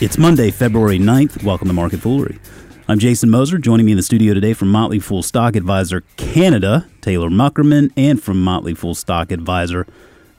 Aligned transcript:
It's 0.00 0.18
Monday, 0.18 0.50
February 0.50 0.98
9th. 0.98 1.44
Welcome 1.44 1.68
to 1.68 1.74
Market 1.74 2.00
Foolery. 2.00 2.38
I'm 2.88 2.98
Jason 2.98 3.30
Moser. 3.30 3.58
Joining 3.58 3.86
me 3.86 3.92
in 3.92 3.96
the 3.96 4.02
studio 4.02 4.34
today 4.34 4.52
from 4.52 4.68
Motley 4.70 4.98
Fool 4.98 5.22
Stock 5.22 5.56
Advisor 5.56 6.02
Canada, 6.16 6.86
Taylor 7.00 7.30
Muckerman, 7.30 7.92
and 7.96 8.22
from 8.22 8.42
Motley 8.42 8.74
Fool 8.74 8.94
Stock 8.94 9.30
Advisor, 9.30 9.86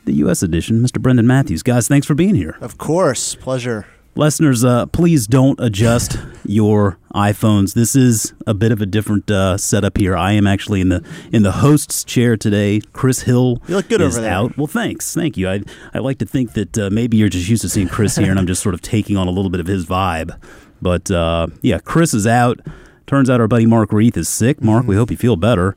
the 0.03 0.13
U.S. 0.15 0.43
edition, 0.43 0.81
Mr. 0.81 1.01
Brendan 1.01 1.25
Mathews. 1.25 1.63
Guys, 1.63 1.87
thanks 1.87 2.05
for 2.05 2.13
being 2.15 2.35
here. 2.35 2.57
Of 2.61 2.77
course. 2.77 3.35
Pleasure. 3.35 3.87
Listeners, 4.17 4.63
uh, 4.63 4.85
please 4.87 5.27
don't 5.27 5.59
adjust 5.59 6.17
your 6.45 6.97
iPhones. 7.13 7.73
This 7.73 7.97
is 7.97 8.33
a 8.47 8.53
bit 8.53 8.71
of 8.71 8.81
a 8.81 8.85
different 8.85 9.29
uh, 9.29 9.57
setup 9.57 9.97
here. 9.97 10.15
I 10.15 10.31
am 10.31 10.47
actually 10.47 10.79
in 10.79 10.87
the 10.87 11.05
in 11.33 11.43
the 11.43 11.51
host's 11.51 12.05
chair 12.05 12.37
today. 12.37 12.79
Chris 12.93 13.23
Hill 13.23 13.61
You 13.67 13.75
look 13.75 13.89
good 13.89 13.99
is 13.99 14.15
over 14.15 14.21
there. 14.23 14.33
out. 14.33 14.57
Well, 14.57 14.67
thanks, 14.67 15.13
thank 15.13 15.35
you. 15.35 15.49
I 15.49 15.63
I 15.93 15.99
like 15.99 16.17
to 16.19 16.25
think 16.25 16.53
that 16.53 16.77
uh, 16.77 16.89
maybe 16.89 17.17
you're 17.17 17.27
just 17.27 17.49
used 17.49 17.61
to 17.63 17.69
seeing 17.69 17.89
Chris 17.89 18.15
here, 18.15 18.29
and 18.29 18.39
I'm 18.39 18.47
just 18.47 18.63
sort 18.63 18.73
of 18.73 18.81
taking 18.81 19.17
on 19.17 19.27
a 19.27 19.31
little 19.31 19.51
bit 19.51 19.59
of 19.59 19.67
his 19.67 19.85
vibe. 19.85 20.39
But 20.81 21.11
uh, 21.11 21.47
yeah, 21.61 21.79
Chris 21.79 22.13
is 22.13 22.25
out. 22.25 22.61
Turns 23.07 23.29
out 23.29 23.41
our 23.41 23.49
buddy 23.49 23.65
Mark 23.65 23.89
Reeth 23.89 24.15
is 24.15 24.29
sick. 24.29 24.61
Mark, 24.63 24.83
Mm-hmm. 24.83 24.89
we 24.91 24.95
hope 24.95 25.11
you 25.11 25.17
feel 25.17 25.35
better. 25.35 25.75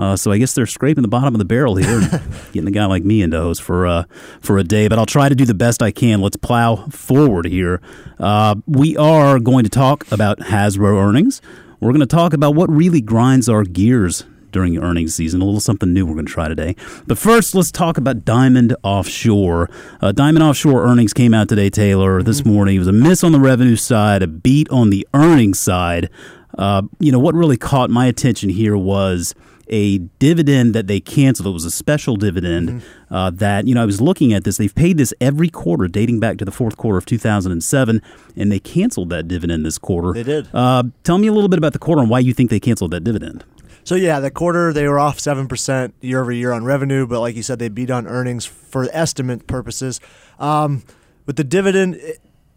Uh, 0.00 0.16
so 0.16 0.32
I 0.32 0.38
guess 0.38 0.54
they're 0.54 0.64
scraping 0.64 1.02
the 1.02 1.08
bottom 1.08 1.34
of 1.34 1.38
the 1.38 1.44
barrel 1.44 1.76
here, 1.76 2.00
getting 2.52 2.66
a 2.66 2.70
guy 2.70 2.86
like 2.86 3.04
me 3.04 3.20
into 3.20 3.38
host 3.38 3.60
for 3.60 3.86
uh, 3.86 4.04
for 4.40 4.56
a 4.56 4.64
day. 4.64 4.88
But 4.88 4.98
I'll 4.98 5.04
try 5.04 5.28
to 5.28 5.34
do 5.34 5.44
the 5.44 5.52
best 5.52 5.82
I 5.82 5.90
can. 5.90 6.22
Let's 6.22 6.36
plow 6.36 6.76
forward 6.88 7.44
here. 7.44 7.82
Uh, 8.18 8.54
we 8.66 8.96
are 8.96 9.38
going 9.38 9.64
to 9.64 9.70
talk 9.70 10.10
about 10.10 10.38
Hasbro 10.38 10.96
earnings. 10.96 11.42
We're 11.80 11.90
going 11.90 12.00
to 12.00 12.06
talk 12.06 12.32
about 12.32 12.54
what 12.54 12.70
really 12.70 13.02
grinds 13.02 13.46
our 13.46 13.62
gears 13.62 14.24
during 14.52 14.78
earnings 14.78 15.14
season. 15.14 15.42
A 15.42 15.44
little 15.44 15.60
something 15.60 15.92
new 15.92 16.06
we're 16.06 16.14
going 16.14 16.26
to 16.26 16.32
try 16.32 16.48
today. 16.48 16.76
But 17.06 17.18
first, 17.18 17.54
let's 17.54 17.70
talk 17.70 17.98
about 17.98 18.24
Diamond 18.24 18.74
Offshore. 18.82 19.68
Uh, 20.00 20.12
Diamond 20.12 20.42
Offshore 20.42 20.82
earnings 20.82 21.12
came 21.12 21.34
out 21.34 21.50
today, 21.50 21.68
Taylor, 21.68 22.22
this 22.22 22.42
morning. 22.42 22.76
It 22.76 22.78
was 22.78 22.88
a 22.88 22.92
miss 22.92 23.22
on 23.22 23.32
the 23.32 23.40
revenue 23.40 23.76
side, 23.76 24.22
a 24.22 24.26
beat 24.26 24.70
on 24.70 24.88
the 24.88 25.06
earnings 25.12 25.58
side. 25.58 26.08
Uh, 26.56 26.82
you 26.98 27.12
know, 27.12 27.18
what 27.18 27.34
really 27.34 27.58
caught 27.58 27.90
my 27.90 28.06
attention 28.06 28.48
here 28.48 28.78
was 28.78 29.34
a 29.70 29.98
dividend 29.98 30.74
that 30.74 30.88
they 30.88 31.00
canceled. 31.00 31.46
It 31.46 31.52
was 31.52 31.64
a 31.64 31.70
special 31.70 32.16
dividend 32.16 32.82
uh, 33.10 33.30
that, 33.30 33.66
you 33.66 33.74
know, 33.74 33.82
I 33.82 33.86
was 33.86 34.00
looking 34.00 34.32
at 34.32 34.44
this. 34.44 34.56
They've 34.56 34.74
paid 34.74 34.98
this 34.98 35.14
every 35.20 35.48
quarter 35.48 35.88
dating 35.88 36.20
back 36.20 36.38
to 36.38 36.44
the 36.44 36.50
fourth 36.50 36.76
quarter 36.76 36.98
of 36.98 37.06
2007, 37.06 38.02
and 38.36 38.52
they 38.52 38.58
canceled 38.58 39.10
that 39.10 39.28
dividend 39.28 39.64
this 39.64 39.78
quarter. 39.78 40.12
They 40.12 40.24
did. 40.24 40.48
Uh, 40.52 40.82
tell 41.04 41.18
me 41.18 41.28
a 41.28 41.32
little 41.32 41.48
bit 41.48 41.58
about 41.58 41.72
the 41.72 41.78
quarter 41.78 42.02
and 42.02 42.10
why 42.10 42.18
you 42.18 42.34
think 42.34 42.50
they 42.50 42.60
canceled 42.60 42.90
that 42.90 43.04
dividend. 43.04 43.44
So 43.84 43.94
yeah, 43.94 44.20
the 44.20 44.30
quarter 44.30 44.72
they 44.72 44.86
were 44.86 44.98
off 44.98 45.18
seven 45.18 45.48
percent 45.48 45.94
year 46.00 46.20
over 46.20 46.30
year 46.30 46.52
on 46.52 46.64
revenue, 46.64 47.06
but 47.06 47.20
like 47.20 47.34
you 47.34 47.42
said, 47.42 47.58
they 47.58 47.68
beat 47.68 47.90
on 47.90 48.06
earnings 48.06 48.44
for 48.44 48.88
estimate 48.92 49.46
purposes. 49.46 50.00
Um, 50.38 50.82
with 51.26 51.36
the 51.36 51.44
dividend, 51.44 52.00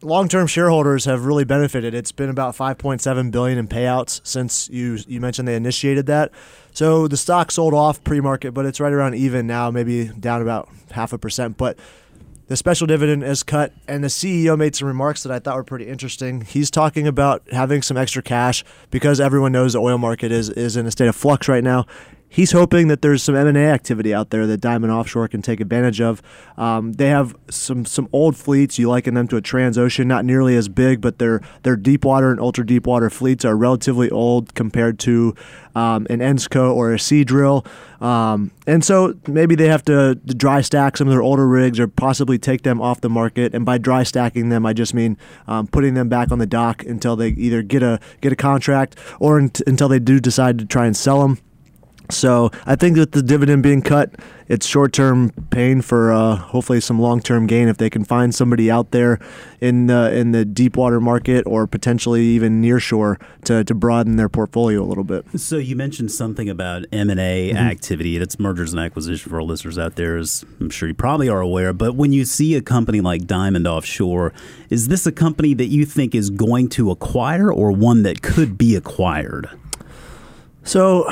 long-term 0.01 0.47
shareholders 0.47 1.05
have 1.05 1.25
really 1.25 1.45
benefited. 1.45 1.93
It's 1.93 2.11
been 2.11 2.29
about 2.29 2.55
5.7 2.55 3.31
billion 3.31 3.57
in 3.57 3.67
payouts 3.67 4.21
since 4.23 4.69
you 4.69 4.99
you 5.07 5.21
mentioned 5.21 5.47
they 5.47 5.55
initiated 5.55 6.05
that. 6.07 6.31
So 6.73 7.07
the 7.07 7.17
stock 7.17 7.51
sold 7.51 7.73
off 7.73 8.03
pre-market, 8.03 8.53
but 8.53 8.65
it's 8.65 8.79
right 8.79 8.91
around 8.91 9.15
even 9.15 9.45
now, 9.45 9.69
maybe 9.69 10.07
down 10.07 10.41
about 10.41 10.69
half 10.91 11.13
a 11.13 11.17
percent. 11.19 11.55
But 11.57 11.77
the 12.47 12.57
special 12.57 12.87
dividend 12.87 13.23
is 13.23 13.43
cut, 13.43 13.73
and 13.87 14.03
the 14.03 14.09
CEO 14.09 14.57
made 14.57 14.75
some 14.75 14.87
remarks 14.87 15.23
that 15.23 15.31
I 15.31 15.39
thought 15.39 15.55
were 15.55 15.63
pretty 15.63 15.87
interesting. 15.87 16.41
He's 16.41 16.69
talking 16.69 17.07
about 17.07 17.43
having 17.51 17.81
some 17.81 17.95
extra 17.95 18.21
cash 18.21 18.63
because 18.91 19.21
everyone 19.21 19.51
knows 19.51 19.73
the 19.73 19.79
oil 19.79 19.97
market 19.97 20.31
is 20.31 20.49
is 20.49 20.75
in 20.75 20.85
a 20.85 20.91
state 20.91 21.07
of 21.07 21.15
flux 21.15 21.47
right 21.47 21.63
now. 21.63 21.85
He's 22.33 22.51
hoping 22.51 22.87
that 22.87 23.03
there's 23.03 23.21
some 23.21 23.35
M&A 23.35 23.67
activity 23.67 24.11
out 24.11 24.31
there 24.31 24.47
that 24.47 24.57
Diamond 24.57 24.91
Offshore 24.91 25.27
can 25.27 25.43
take 25.43 25.59
advantage 25.59 26.01
of. 26.01 26.19
Um, 26.57 26.93
they 26.93 27.09
have 27.09 27.35
some 27.47 27.85
some 27.85 28.09
old 28.11 28.35
fleets. 28.35 28.79
You 28.79 28.89
liken 28.89 29.13
them 29.13 29.27
to 29.27 29.37
a 29.37 29.41
Transocean, 29.41 30.07
not 30.07 30.25
nearly 30.25 30.55
as 30.55 30.67
big, 30.67 30.99
but 30.99 31.19
their 31.19 31.41
their 31.61 31.75
deep 31.75 32.03
water 32.03 32.31
and 32.31 32.39
ultra 32.39 32.65
deep 32.65 32.87
water 32.87 33.11
fleets 33.11 33.45
are 33.45 33.55
relatively 33.55 34.09
old 34.09 34.55
compared 34.55 34.97
to 35.01 35.35
um, 35.75 36.07
an 36.09 36.21
Ensco 36.21 36.73
or 36.73 36.91
a 36.91 36.97
Seadrill. 36.97 37.67
Um, 38.01 38.49
and 38.65 38.83
so 38.83 39.13
maybe 39.27 39.53
they 39.53 39.67
have 39.67 39.85
to, 39.85 40.15
dry 40.15 40.61
stack 40.61 40.97
some 40.97 41.07
of 41.07 41.11
their 41.11 41.21
older 41.21 41.47
rigs 41.47 41.79
or 41.79 41.87
possibly 41.87 42.39
take 42.39 42.63
them 42.63 42.81
off 42.81 42.99
the 43.01 43.09
market. 43.09 43.53
And 43.53 43.63
by 43.63 43.77
dry 43.77 44.01
stacking 44.01 44.49
them, 44.49 44.65
I 44.65 44.73
just 44.73 44.95
mean 44.95 45.19
um, 45.47 45.67
putting 45.67 45.93
them 45.93 46.09
back 46.09 46.31
on 46.31 46.39
the 46.39 46.47
dock 46.47 46.83
until 46.83 47.15
they 47.15 47.29
either 47.29 47.61
get 47.61 47.83
a 47.83 47.99
get 48.21 48.33
a 48.33 48.35
contract 48.35 48.97
or 49.19 49.37
unt- 49.37 49.61
until 49.67 49.87
they 49.87 49.99
do 49.99 50.19
decide 50.19 50.57
to 50.57 50.65
try 50.65 50.87
and 50.87 50.97
sell 50.97 51.21
them. 51.21 51.37
So 52.15 52.51
I 52.65 52.75
think 52.75 52.95
that 52.97 53.11
the 53.11 53.21
dividend 53.21 53.63
being 53.63 53.81
cut, 53.81 54.11
it's 54.47 54.65
short-term 54.67 55.31
pain 55.49 55.81
for 55.81 56.11
uh, 56.11 56.35
hopefully 56.35 56.79
some 56.81 56.99
long-term 56.99 57.47
gain 57.47 57.67
if 57.67 57.77
they 57.77 57.89
can 57.89 58.03
find 58.03 58.35
somebody 58.35 58.69
out 58.69 58.91
there 58.91 59.19
in 59.61 59.87
the 59.87 60.13
in 60.13 60.31
the 60.31 60.43
deep 60.45 60.75
water 60.77 60.99
market 60.99 61.43
or 61.47 61.65
potentially 61.65 62.21
even 62.23 62.59
near 62.61 62.79
shore 62.79 63.17
to, 63.45 63.63
to 63.63 63.73
broaden 63.73 64.17
their 64.17 64.29
portfolio 64.29 64.81
a 64.83 64.85
little 64.85 65.03
bit. 65.05 65.25
So 65.39 65.57
you 65.57 65.75
mentioned 65.75 66.11
something 66.11 66.49
about 66.49 66.85
M 66.91 67.09
and 67.09 67.19
A 67.19 67.33
Mm-hmm. 67.53 67.57
activity. 67.57 68.17
That's 68.17 68.39
mergers 68.39 68.73
and 68.73 68.79
acquisition 68.81 69.29
for 69.29 69.37
our 69.37 69.43
listeners 69.43 69.77
out 69.77 69.95
there, 69.95 70.17
as 70.17 70.45
I'm 70.59 70.69
sure 70.69 70.87
you 70.87 70.93
probably 70.93 71.29
are 71.29 71.41
aware. 71.41 71.73
But 71.73 71.95
when 71.95 72.13
you 72.13 72.25
see 72.25 72.55
a 72.55 72.61
company 72.61 73.01
like 73.01 73.25
Diamond 73.25 73.67
Offshore, 73.67 74.33
is 74.69 74.87
this 74.87 75.05
a 75.07 75.11
company 75.11 75.53
that 75.55 75.67
you 75.67 75.85
think 75.85 76.13
is 76.13 76.29
going 76.29 76.69
to 76.69 76.91
acquire, 76.91 77.51
or 77.51 77.71
one 77.71 78.03
that 78.03 78.21
could 78.21 78.57
be 78.57 78.75
acquired, 78.75 79.49
So 80.63 81.09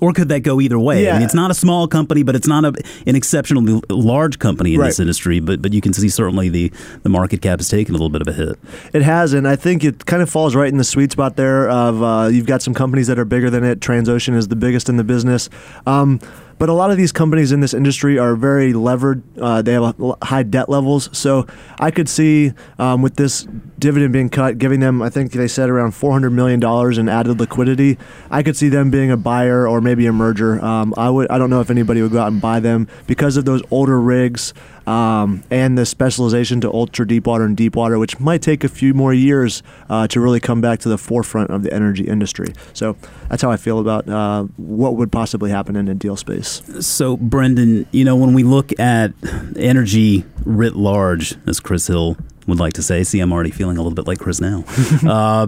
or 0.00 0.12
could 0.12 0.28
that 0.30 0.40
go 0.40 0.60
either 0.60 0.78
way? 0.78 1.08
I 1.10 1.14
mean, 1.14 1.22
it's 1.22 1.34
not 1.34 1.50
a 1.50 1.54
small 1.54 1.86
company, 1.88 2.22
but 2.22 2.34
it's 2.34 2.46
not 2.48 2.64
a, 2.64 2.72
an 3.06 3.16
exceptionally 3.16 3.80
large 3.88 4.38
company 4.38 4.74
in 4.74 4.80
Right. 4.80 4.86
this 4.88 5.00
industry. 5.00 5.40
But 5.40 5.60
but 5.62 5.72
you 5.72 5.80
can 5.80 5.92
see 5.92 6.08
certainly 6.08 6.48
the 6.48 6.72
the 7.02 7.08
market 7.08 7.42
cap 7.42 7.58
has 7.58 7.68
taken 7.68 7.94
a 7.94 7.98
little 7.98 8.08
bit 8.10 8.22
of 8.22 8.28
a 8.28 8.32
hit. 8.32 8.58
It 8.92 9.02
has, 9.02 9.32
and 9.32 9.46
I 9.46 9.56
think 9.56 9.84
it 9.84 10.06
kind 10.06 10.22
of 10.22 10.30
falls 10.30 10.54
right 10.54 10.68
in 10.68 10.78
the 10.78 10.84
sweet 10.84 11.12
spot 11.12 11.36
there. 11.36 11.68
Of 11.68 12.02
uh, 12.02 12.28
you've 12.32 12.46
got 12.46 12.62
some 12.62 12.74
companies 12.74 13.06
that 13.08 13.18
are 13.18 13.24
bigger 13.24 13.50
than 13.50 13.64
it. 13.64 13.80
Transocean 13.80 14.34
is 14.36 14.48
the 14.48 14.56
biggest 14.56 14.88
in 14.88 14.96
the 14.96 15.04
business, 15.04 15.48
um, 15.86 16.18
but 16.60 16.68
a 16.68 16.74
lot 16.74 16.90
of 16.90 16.98
these 16.98 17.10
companies 17.10 17.52
in 17.52 17.60
this 17.60 17.72
industry 17.72 18.18
are 18.18 18.36
very 18.36 18.74
levered. 18.74 19.22
Uh, 19.40 19.62
they 19.62 19.72
have 19.72 19.96
high 20.22 20.42
debt 20.42 20.68
levels, 20.68 21.08
so 21.16 21.46
I 21.78 21.90
could 21.90 22.06
see 22.06 22.52
um, 22.78 23.00
with 23.00 23.16
this 23.16 23.48
dividend 23.78 24.12
being 24.12 24.28
cut, 24.28 24.58
giving 24.58 24.80
them, 24.80 25.00
I 25.00 25.08
think 25.08 25.32
they 25.32 25.48
said 25.48 25.70
around 25.70 25.92
four 25.92 26.12
hundred 26.12 26.30
million 26.30 26.60
dollars 26.60 26.98
in 26.98 27.08
added 27.08 27.40
liquidity. 27.40 27.96
I 28.30 28.42
could 28.42 28.56
see 28.56 28.68
them 28.68 28.90
being 28.90 29.10
a 29.10 29.16
buyer 29.16 29.66
or 29.66 29.80
maybe 29.80 30.04
a 30.06 30.12
merger. 30.12 30.62
Um, 30.62 30.92
I 30.98 31.08
would. 31.08 31.30
I 31.30 31.38
don't 31.38 31.48
know 31.48 31.60
if 31.60 31.70
anybody 31.70 32.02
would 32.02 32.12
go 32.12 32.20
out 32.20 32.30
and 32.30 32.42
buy 32.42 32.60
them 32.60 32.88
because 33.06 33.38
of 33.38 33.46
those 33.46 33.62
older 33.70 33.98
rigs 33.98 34.52
um, 34.86 35.42
and 35.50 35.78
the 35.78 35.86
specialization 35.86 36.60
to 36.60 36.72
ultra 36.72 37.06
deep 37.06 37.26
water 37.26 37.44
and 37.44 37.56
deep 37.56 37.74
water, 37.74 37.98
which 37.98 38.20
might 38.20 38.42
take 38.42 38.64
a 38.64 38.68
few 38.68 38.92
more 38.92 39.14
years 39.14 39.62
uh, 39.88 40.06
to 40.08 40.20
really 40.20 40.40
come 40.40 40.60
back 40.60 40.80
to 40.80 40.90
the 40.90 40.98
forefront 40.98 41.48
of 41.50 41.62
the 41.62 41.72
energy 41.72 42.06
industry. 42.06 42.52
So 42.74 42.96
that's 43.30 43.40
how 43.40 43.50
I 43.50 43.56
feel 43.56 43.78
about 43.78 44.08
uh, 44.08 44.42
what 44.56 44.96
would 44.96 45.10
possibly 45.10 45.50
happen 45.50 45.74
in 45.74 45.88
a 45.88 45.94
deal 45.94 46.16
space. 46.16 46.49
So, 46.50 47.16
Brendan, 47.16 47.86
you 47.92 48.04
know, 48.04 48.16
when 48.16 48.34
we 48.34 48.42
look 48.42 48.78
at 48.78 49.12
energy 49.56 50.24
writ 50.44 50.76
large, 50.76 51.36
as 51.46 51.60
Chris 51.60 51.86
Hill 51.86 52.16
would 52.46 52.58
like 52.58 52.74
to 52.74 52.82
say, 52.82 53.04
see, 53.04 53.20
I'm 53.20 53.32
already 53.32 53.50
feeling 53.50 53.76
a 53.76 53.82
little 53.82 53.94
bit 53.94 54.06
like 54.06 54.18
Chris 54.18 54.40
now. 54.40 54.64
uh, 55.06 55.46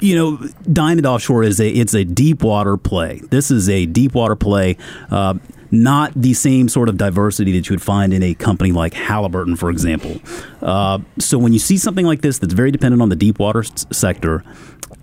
you 0.00 0.14
know, 0.14 0.36
Diamond 0.70 1.06
Offshore 1.06 1.42
is 1.42 1.60
a 1.60 1.68
it's 1.68 1.94
a 1.94 2.04
deep 2.04 2.42
water 2.42 2.76
play. 2.76 3.20
This 3.30 3.50
is 3.50 3.68
a 3.68 3.86
deep 3.86 4.14
water 4.14 4.36
play. 4.36 4.76
Uh, 5.10 5.34
not 5.70 6.12
the 6.14 6.34
same 6.34 6.68
sort 6.68 6.88
of 6.88 6.96
diversity 6.96 7.52
that 7.52 7.68
you 7.68 7.74
would 7.74 7.82
find 7.82 8.12
in 8.12 8.22
a 8.22 8.34
company 8.34 8.72
like 8.72 8.94
Halliburton, 8.94 9.56
for 9.56 9.70
example. 9.70 10.20
Uh, 10.62 11.00
so 11.18 11.38
when 11.38 11.52
you 11.52 11.58
see 11.58 11.76
something 11.76 12.06
like 12.06 12.20
this 12.20 12.38
that's 12.38 12.54
very 12.54 12.70
dependent 12.70 13.02
on 13.02 13.08
the 13.08 13.16
deep 13.16 13.38
water 13.38 13.60
s- 13.60 13.86
sector, 13.90 14.44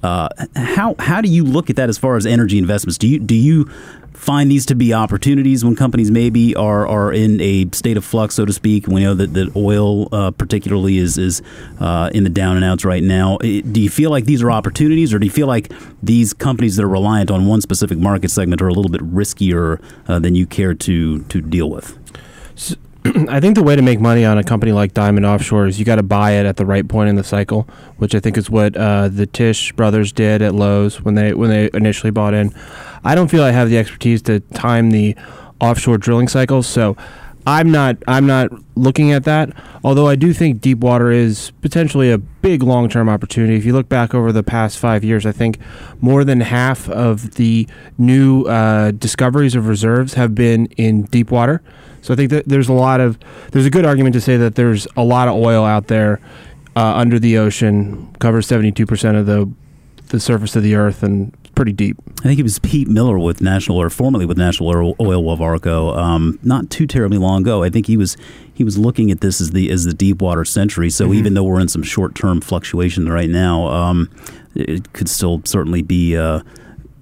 uh, 0.02 0.30
how 0.56 0.96
how 1.00 1.22
do 1.22 1.30
you 1.30 1.44
look 1.44 1.70
at 1.70 1.76
that 1.76 1.90
as 1.90 1.98
far 1.98 2.16
as 2.16 2.26
energy 2.26 2.58
investments? 2.58 2.98
Do 2.98 3.08
you 3.08 3.20
do 3.20 3.36
you 3.36 3.70
find 4.14 4.50
these 4.50 4.66
to 4.66 4.76
be 4.76 4.94
opportunities 4.94 5.66
when 5.66 5.76
companies 5.76 6.10
maybe 6.10 6.56
are, 6.56 6.88
are 6.88 7.12
in 7.12 7.42
a 7.42 7.68
state 7.72 7.98
of 7.98 8.06
flux, 8.06 8.36
so 8.36 8.46
to 8.46 8.54
speak? 8.54 8.88
We 8.88 9.02
know 9.02 9.14
that, 9.14 9.34
that 9.34 9.56
oil, 9.56 10.14
uh, 10.14 10.32
particularly, 10.32 10.98
is 10.98 11.18
is 11.18 11.42
uh, 11.80 12.10
in 12.14 12.24
the 12.24 12.30
down 12.30 12.56
and 12.56 12.66
outs 12.66 12.86
right 12.86 13.04
now. 13.04 13.38
Do 13.38 13.82
you 13.82 13.90
feel 13.90 14.10
like 14.10 14.26
these 14.26 14.42
are 14.42 14.52
opportunities, 14.52 15.14
or 15.14 15.20
do 15.20 15.26
you 15.26 15.32
feel 15.32 15.48
like 15.48 15.72
these 16.02 16.34
companies 16.34 16.76
that 16.78 16.84
are 16.84 16.90
reliant 16.90 17.32
on 17.32 17.46
one 17.46 17.62
specific 17.62 17.98
market 17.98 18.32
segment 18.32 18.62
are 18.62 18.68
a 18.68 18.74
little 18.74 18.92
bit 18.92 19.02
riskier 19.02 19.82
uh, 20.08 20.20
than 20.20 20.36
you 20.36 20.46
care 20.46 20.74
to 20.74 21.20
to 21.24 21.42
deal 21.42 21.70
with? 21.70 21.98
I 23.30 23.40
think 23.40 23.56
the 23.56 23.64
way 23.64 23.76
to 23.76 23.82
make 23.82 24.00
money 24.00 24.24
on 24.24 24.38
a 24.38 24.44
company 24.44 24.72
like 24.72 24.94
Diamond 24.94 25.26
Offshore 25.26 25.68
is 25.68 25.78
you 25.78 25.86
got 25.86 25.98
to 25.98 26.04
buy 26.04 26.32
it 26.32 26.46
at 26.46 26.56
the 26.56 26.66
right 26.66 26.88
point 26.88 27.10
in 27.10 27.16
the 27.16 27.24
cycle, 27.24 27.68
which 27.98 28.16
I 28.16 28.20
think 28.20 28.38
is 28.38 28.50
what 28.50 28.78
uh, 28.78 29.10
the 29.10 29.26
Tisch 29.26 29.74
brothers 29.74 30.12
did 30.14 30.42
at 30.42 30.54
Loews 30.54 31.02
when 31.02 31.16
they 31.16 31.34
when 31.34 31.50
they 31.50 31.70
initially 31.74 32.12
bought 32.12 32.34
in. 32.34 32.54
I 33.04 33.16
don't 33.16 33.30
feel 33.30 33.44
I 33.44 33.52
have 33.52 33.70
the 33.70 33.78
expertise 33.78 34.22
to 34.24 34.40
time 34.40 34.92
the 34.92 35.16
offshore 35.60 35.98
drilling 35.98 36.30
cycles, 36.30 36.66
so 36.66 36.96
I'm 37.46 37.72
not 37.72 37.98
I'm 38.08 38.26
not 38.26 38.52
looking 38.76 39.12
at 39.12 39.26
that. 39.26 39.52
Although 39.84 40.08
I 40.08 40.16
do 40.16 40.32
think 40.32 40.62
deep 40.62 40.78
water 40.78 41.12
is 41.12 41.52
potentially 41.62 42.10
a 42.10 42.18
big 42.18 42.64
long 42.64 42.88
term 42.88 43.10
opportunity. 43.10 43.56
If 43.56 43.66
you 43.66 43.74
look 43.74 43.90
back 43.90 44.16
over 44.16 44.32
the 44.32 44.44
past 44.44 44.80
five 44.80 45.04
years, 45.04 45.26
I 45.26 45.34
think 45.34 45.58
more 46.00 46.24
than 46.24 46.40
half 46.40 46.90
of 46.90 47.36
the 47.36 47.68
new 47.98 48.44
uh, 48.44 48.92
discoveries 48.92 49.56
of 49.56 49.68
reserves 49.68 50.14
have 50.14 50.34
been 50.34 50.68
in 50.78 51.04
deep 51.04 51.32
water. 51.32 51.62
So 52.04 52.14
I 52.14 52.18
think 52.18 52.32
that 52.32 52.48
there's 52.48 52.68
a 52.68 52.74
lot 52.74 53.00
of 53.00 53.18
there's 53.52 53.66
a 53.66 53.70
good 53.70 53.86
argument 53.86 54.14
to 54.14 54.22
say 54.22 54.36
that 54.38 54.56
there's 54.56 54.86
a 54.98 55.04
lot 55.04 55.30
of 55.30 55.36
oil 55.36 55.64
out 55.64 55.88
there 55.88 56.20
uh, 56.76 56.96
under 56.96 57.18
the 57.18 57.38
ocean, 57.38 58.14
covers 58.20 58.48
72% 58.48 59.20
of 59.20 59.26
the 59.26 59.50
the 60.10 60.20
surface 60.20 60.56
of 60.56 60.64
the 60.64 60.76
earth, 60.76 61.02
and 61.02 61.36
pretty 61.56 61.72
deep. 61.72 61.98
I 62.20 62.24
think 62.24 62.40
it 62.40 62.44
was 62.44 62.60
Pete 62.60 62.90
Miller 62.90 63.18
with 63.18 63.42
National, 63.42 63.78
or 63.78 63.90
formerly 63.90 64.26
with 64.26 64.38
National 64.38 64.70
Oil, 64.70 64.96
Oilwell 64.96 65.38
Varco, 65.38 65.98
um, 65.98 66.38
not 66.44 66.70
too 66.70 66.86
terribly 66.86 67.18
long 67.18 67.42
ago. 67.42 67.64
I 67.64 67.70
think 67.70 67.88
he 67.88 67.96
was 67.96 68.18
he 68.54 68.66
was 68.66 68.78
looking 68.78 69.10
at 69.10 69.22
this 69.22 69.40
as 69.40 69.52
the 69.52 69.72
as 69.72 69.86
the 69.86 69.94
deep 69.94 70.22
water 70.22 70.44
century. 70.44 70.90
So 70.90 71.06
mm-hmm. 71.06 71.14
even 71.14 71.34
though 71.36 71.44
we're 71.44 71.62
in 71.62 71.70
some 71.70 71.84
short 71.84 72.16
term 72.16 72.42
fluctuation 72.42 73.08
right 73.08 73.30
now, 73.30 73.68
um, 73.68 74.10
it 74.56 74.92
could 74.92 75.08
still 75.08 75.42
certainly 75.46 75.82
be. 75.82 76.18
Uh, 76.18 76.42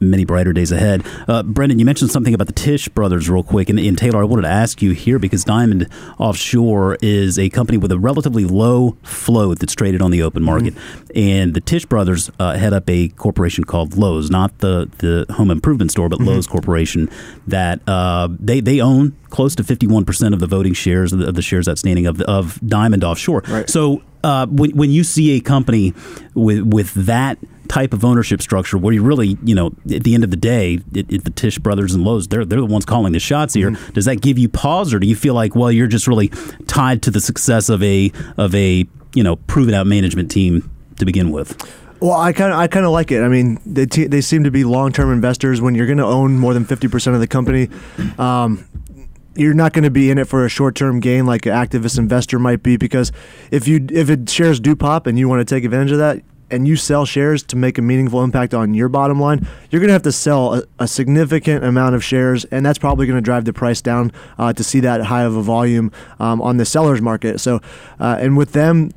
many 0.01 0.25
brighter 0.25 0.51
days 0.51 0.71
ahead. 0.71 1.05
Uh, 1.27 1.43
Brendan, 1.43 1.79
you 1.79 1.85
mentioned 1.85 2.11
something 2.11 2.33
about 2.33 2.47
the 2.47 2.53
Tisch 2.53 2.89
brothers 2.89 3.29
real 3.29 3.43
quick. 3.43 3.69
And, 3.69 3.79
and, 3.79 3.97
Taylor, 3.97 4.21
I 4.21 4.23
wanted 4.23 4.43
to 4.43 4.49
ask 4.49 4.81
you 4.81 4.91
here 4.91 5.19
because 5.19 5.43
Diamond 5.43 5.87
Offshore 6.17 6.97
is 7.01 7.37
a 7.37 7.49
company 7.49 7.77
with 7.77 7.91
a 7.91 7.99
relatively 7.99 8.45
low 8.45 8.97
float 9.03 9.59
that's 9.59 9.75
traded 9.75 10.01
on 10.01 10.11
the 10.11 10.23
open 10.23 10.43
market. 10.43 10.73
Mm-hmm. 10.73 11.17
And 11.17 11.53
the 11.53 11.61
Tisch 11.61 11.85
brothers 11.85 12.31
uh, 12.39 12.57
head 12.57 12.73
up 12.73 12.89
a 12.89 13.09
corporation 13.09 13.63
called 13.63 13.91
Loews, 13.91 14.31
not 14.31 14.57
the, 14.57 14.89
the 14.97 15.31
home 15.33 15.51
improvement 15.51 15.91
store, 15.91 16.09
but 16.09 16.19
mm-hmm. 16.19 16.29
Loews 16.29 16.49
Corporation, 16.49 17.09
that 17.47 17.81
uh, 17.87 18.27
they, 18.39 18.59
they 18.59 18.81
own 18.81 19.15
close 19.29 19.55
to 19.55 19.63
51% 19.63 20.33
of 20.33 20.39
the 20.39 20.47
voting 20.47 20.73
shares 20.73 21.13
of 21.13 21.19
the, 21.19 21.27
of 21.27 21.35
the 21.35 21.41
shares 21.41 21.69
outstanding 21.69 22.07
of, 22.07 22.21
of 22.21 22.59
Diamond 22.67 23.03
Offshore. 23.03 23.43
Right. 23.47 23.69
So 23.69 24.01
uh, 24.23 24.47
when, 24.47 24.71
when 24.71 24.89
you 24.89 25.03
see 25.03 25.37
a 25.37 25.41
company 25.41 25.93
with, 26.33 26.61
with 26.61 26.93
that– 26.93 27.37
type 27.71 27.93
of 27.93 28.03
ownership 28.03 28.41
structure 28.41 28.77
where 28.77 28.93
you 28.93 29.01
really, 29.01 29.37
you 29.45 29.55
know, 29.55 29.67
at 29.89 30.03
the 30.03 30.13
end 30.13 30.25
of 30.25 30.29
the 30.29 30.35
day, 30.35 30.79
it, 30.93 31.09
it, 31.09 31.23
the 31.23 31.29
Tisch 31.29 31.57
brothers 31.57 31.93
and 31.93 32.05
Loews, 32.05 32.27
they're, 32.27 32.43
they're 32.43 32.59
the 32.59 32.65
ones 32.65 32.83
calling 32.83 33.13
the 33.13 33.19
shots 33.19 33.53
here. 33.53 33.71
Mm-hmm. 33.71 33.93
Does 33.93 34.03
that 34.03 34.17
give 34.19 34.37
you 34.37 34.49
pause 34.49 34.93
or 34.93 34.99
do 34.99 35.07
you 35.07 35.15
feel 35.15 35.33
like, 35.33 35.55
well, 35.55 35.71
you're 35.71 35.87
just 35.87 36.05
really 36.05 36.27
tied 36.67 37.01
to 37.03 37.11
the 37.11 37.21
success 37.21 37.69
of 37.69 37.81
a, 37.81 38.11
of 38.35 38.53
a, 38.53 38.85
you 39.15 39.23
know, 39.23 39.37
proven 39.37 39.73
out 39.73 39.87
management 39.87 40.29
team 40.29 40.69
to 40.97 41.05
begin 41.05 41.31
with? 41.31 41.55
Well, 42.01 42.19
I 42.19 42.33
kind 42.33 42.51
of 42.51 42.59
I 42.59 42.67
kind 42.67 42.85
of 42.85 42.91
like 42.91 43.11
it. 43.11 43.21
I 43.21 43.29
mean, 43.29 43.59
they 43.63 43.85
t- 43.85 44.07
they 44.07 44.21
seem 44.21 44.43
to 44.43 44.51
be 44.51 44.63
long 44.63 44.91
term 44.91 45.13
investors. 45.13 45.61
When 45.61 45.75
you're 45.75 45.85
going 45.85 45.99
to 45.99 46.05
own 46.05 46.39
more 46.39 46.51
than 46.53 46.65
fifty 46.65 46.87
percent 46.87 47.13
of 47.13 47.19
the 47.19 47.27
company, 47.27 47.69
um, 48.17 48.67
you're 49.35 49.53
not 49.53 49.73
going 49.73 49.83
to 49.83 49.91
be 49.91 50.09
in 50.09 50.17
it 50.17 50.27
for 50.27 50.43
a 50.43 50.49
short 50.49 50.73
term 50.73 50.99
gain 50.99 51.27
like 51.27 51.45
an 51.45 51.53
activist 51.53 51.99
investor 51.99 52.39
might 52.39 52.63
be. 52.63 52.75
Because 52.75 53.11
if 53.51 53.67
you 53.67 53.85
if 53.91 54.09
it 54.09 54.27
shares 54.27 54.59
do 54.59 54.75
pop 54.75 55.05
and 55.05 55.19
you 55.19 55.29
want 55.29 55.47
to 55.47 55.55
take 55.55 55.63
advantage 55.63 55.91
of 55.91 55.99
that, 55.99 56.23
and 56.51 56.67
you 56.67 56.75
sell 56.75 57.05
shares 57.05 57.43
to 57.43 57.55
make 57.55 57.77
a 57.77 57.81
meaningful 57.81 58.23
impact 58.23 58.53
on 58.53 58.73
your 58.73 58.89
bottom 58.89 59.19
line, 59.19 59.47
you're 59.69 59.79
going 59.79 59.87
to 59.87 59.93
have 59.93 60.03
to 60.03 60.11
sell 60.11 60.55
a, 60.55 60.63
a, 60.79 60.87
significant 60.87 61.63
amount 61.63 61.95
of 61.95 62.03
shares, 62.03 62.45
and 62.45 62.65
that's 62.65 62.77
probably 62.77 63.07
going 63.07 63.17
to 63.17 63.21
drive 63.21 63.45
the 63.45 63.53
price 63.53 63.81
down 63.81 64.11
uh, 64.37 64.53
to 64.53 64.63
see 64.63 64.79
that 64.81 65.01
high 65.01 65.23
of 65.23 65.35
a 65.35 65.41
volume 65.41 65.91
um, 66.19 66.41
on 66.41 66.57
the 66.57 66.65
seller's 66.65 67.01
market. 67.01 67.39
So, 67.39 67.61
uh, 67.99 68.17
and 68.19 68.37
with 68.37 68.51
them, 68.51 68.91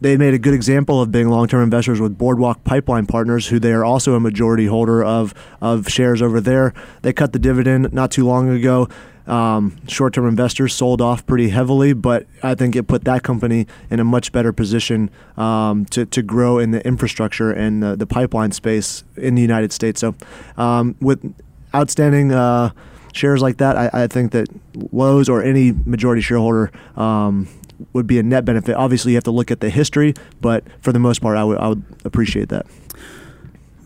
they 0.00 0.16
made 0.16 0.34
a 0.34 0.38
good 0.38 0.54
example 0.54 1.02
of 1.02 1.10
being 1.10 1.28
long-term 1.28 1.62
investors 1.62 2.00
with 2.00 2.16
Boardwalk 2.16 2.62
Pipeline 2.64 3.06
Partners, 3.06 3.48
who 3.48 3.58
they 3.58 3.72
are 3.72 3.84
also 3.84 4.14
a 4.14 4.20
majority 4.20 4.66
holder 4.66 5.02
of 5.02 5.34
of 5.60 5.88
shares 5.88 6.22
over 6.22 6.40
there. 6.40 6.72
They 7.02 7.12
cut 7.12 7.32
the 7.32 7.38
dividend 7.38 7.92
not 7.92 8.10
too 8.10 8.24
long 8.24 8.48
ago. 8.48 8.88
Um, 9.28 9.76
short-term 9.86 10.26
investors 10.26 10.74
sold 10.74 11.02
off 11.02 11.26
pretty 11.26 11.50
heavily, 11.50 11.92
but 11.92 12.26
I 12.42 12.54
think 12.54 12.74
it 12.74 12.88
put 12.88 13.04
that 13.04 13.22
company 13.22 13.66
in 13.90 14.00
a 14.00 14.04
much 14.04 14.32
better 14.32 14.52
position 14.52 15.10
um, 15.36 15.84
to, 15.86 16.06
to 16.06 16.22
grow 16.22 16.58
in 16.58 16.70
the 16.70 16.84
infrastructure 16.86 17.52
and 17.52 17.82
the, 17.82 17.94
the 17.94 18.06
pipeline 18.06 18.52
space 18.52 19.04
in 19.16 19.34
the 19.34 19.42
United 19.42 19.72
States. 19.72 20.00
So, 20.00 20.14
um, 20.56 20.96
with 21.00 21.34
outstanding 21.74 22.32
uh, 22.32 22.70
shares 23.12 23.42
like 23.42 23.58
that, 23.58 23.76
I, 23.76 23.90
I, 23.92 24.06
think 24.06 24.32
that 24.32 24.48
Loews 24.74 25.28
or 25.28 25.42
any 25.42 25.72
majority 25.72 26.22
shareholder 26.22 26.72
um, 26.96 27.48
would 27.92 28.06
be 28.06 28.18
a 28.18 28.22
net 28.22 28.44
benefit. 28.44 28.76
Obviously, 28.76 29.12
you 29.12 29.16
have 29.16 29.24
to 29.24 29.30
look 29.30 29.50
at 29.50 29.60
the 29.60 29.70
history, 29.70 30.14
but 30.40 30.64
for 30.80 30.92
the 30.92 30.98
most 30.98 31.20
part, 31.20 31.36
I 31.36 31.44
would 31.44 31.82
appreciate 32.04 32.48
that. 32.48 32.66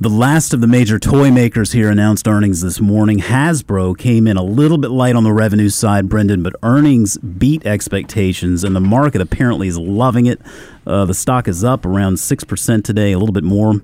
The 0.01 0.09
last 0.09 0.53
of 0.53 0.61
the 0.61 0.67
major 0.67 0.99
toy 0.99 1.31
makers 1.31 1.71
here 1.71 1.89
announced 1.89 2.27
earnings 2.27 2.61
this 2.61 2.81
morning. 2.81 3.21
Hasbro 3.21 3.97
came 3.97 4.27
in 4.27 4.37
a 4.37 4.43
little 4.43 4.79
bit 4.79 4.91
light 4.91 5.15
on 5.15 5.23
the 5.23 5.33
revenue 5.33 5.69
side, 5.69 6.09
Brendan, 6.09 6.43
but 6.43 6.55
earnings 6.65 7.19
beat 7.19 7.65
expectations, 7.65 8.65
and 8.65 8.75
the 8.75 8.81
market 8.81 9.21
apparently 9.21 9.69
is 9.69 9.79
loving 9.79 10.27
it. 10.27 10.41
Uh, 10.85 11.05
the 11.05 11.15
stock 11.15 11.47
is 11.47 11.63
up 11.63 11.87
around 11.87 12.15
6% 12.15 12.85
today, 12.85 13.13
a 13.13 13.19
little 13.19 13.33
bit 13.33 13.45
more. 13.45 13.81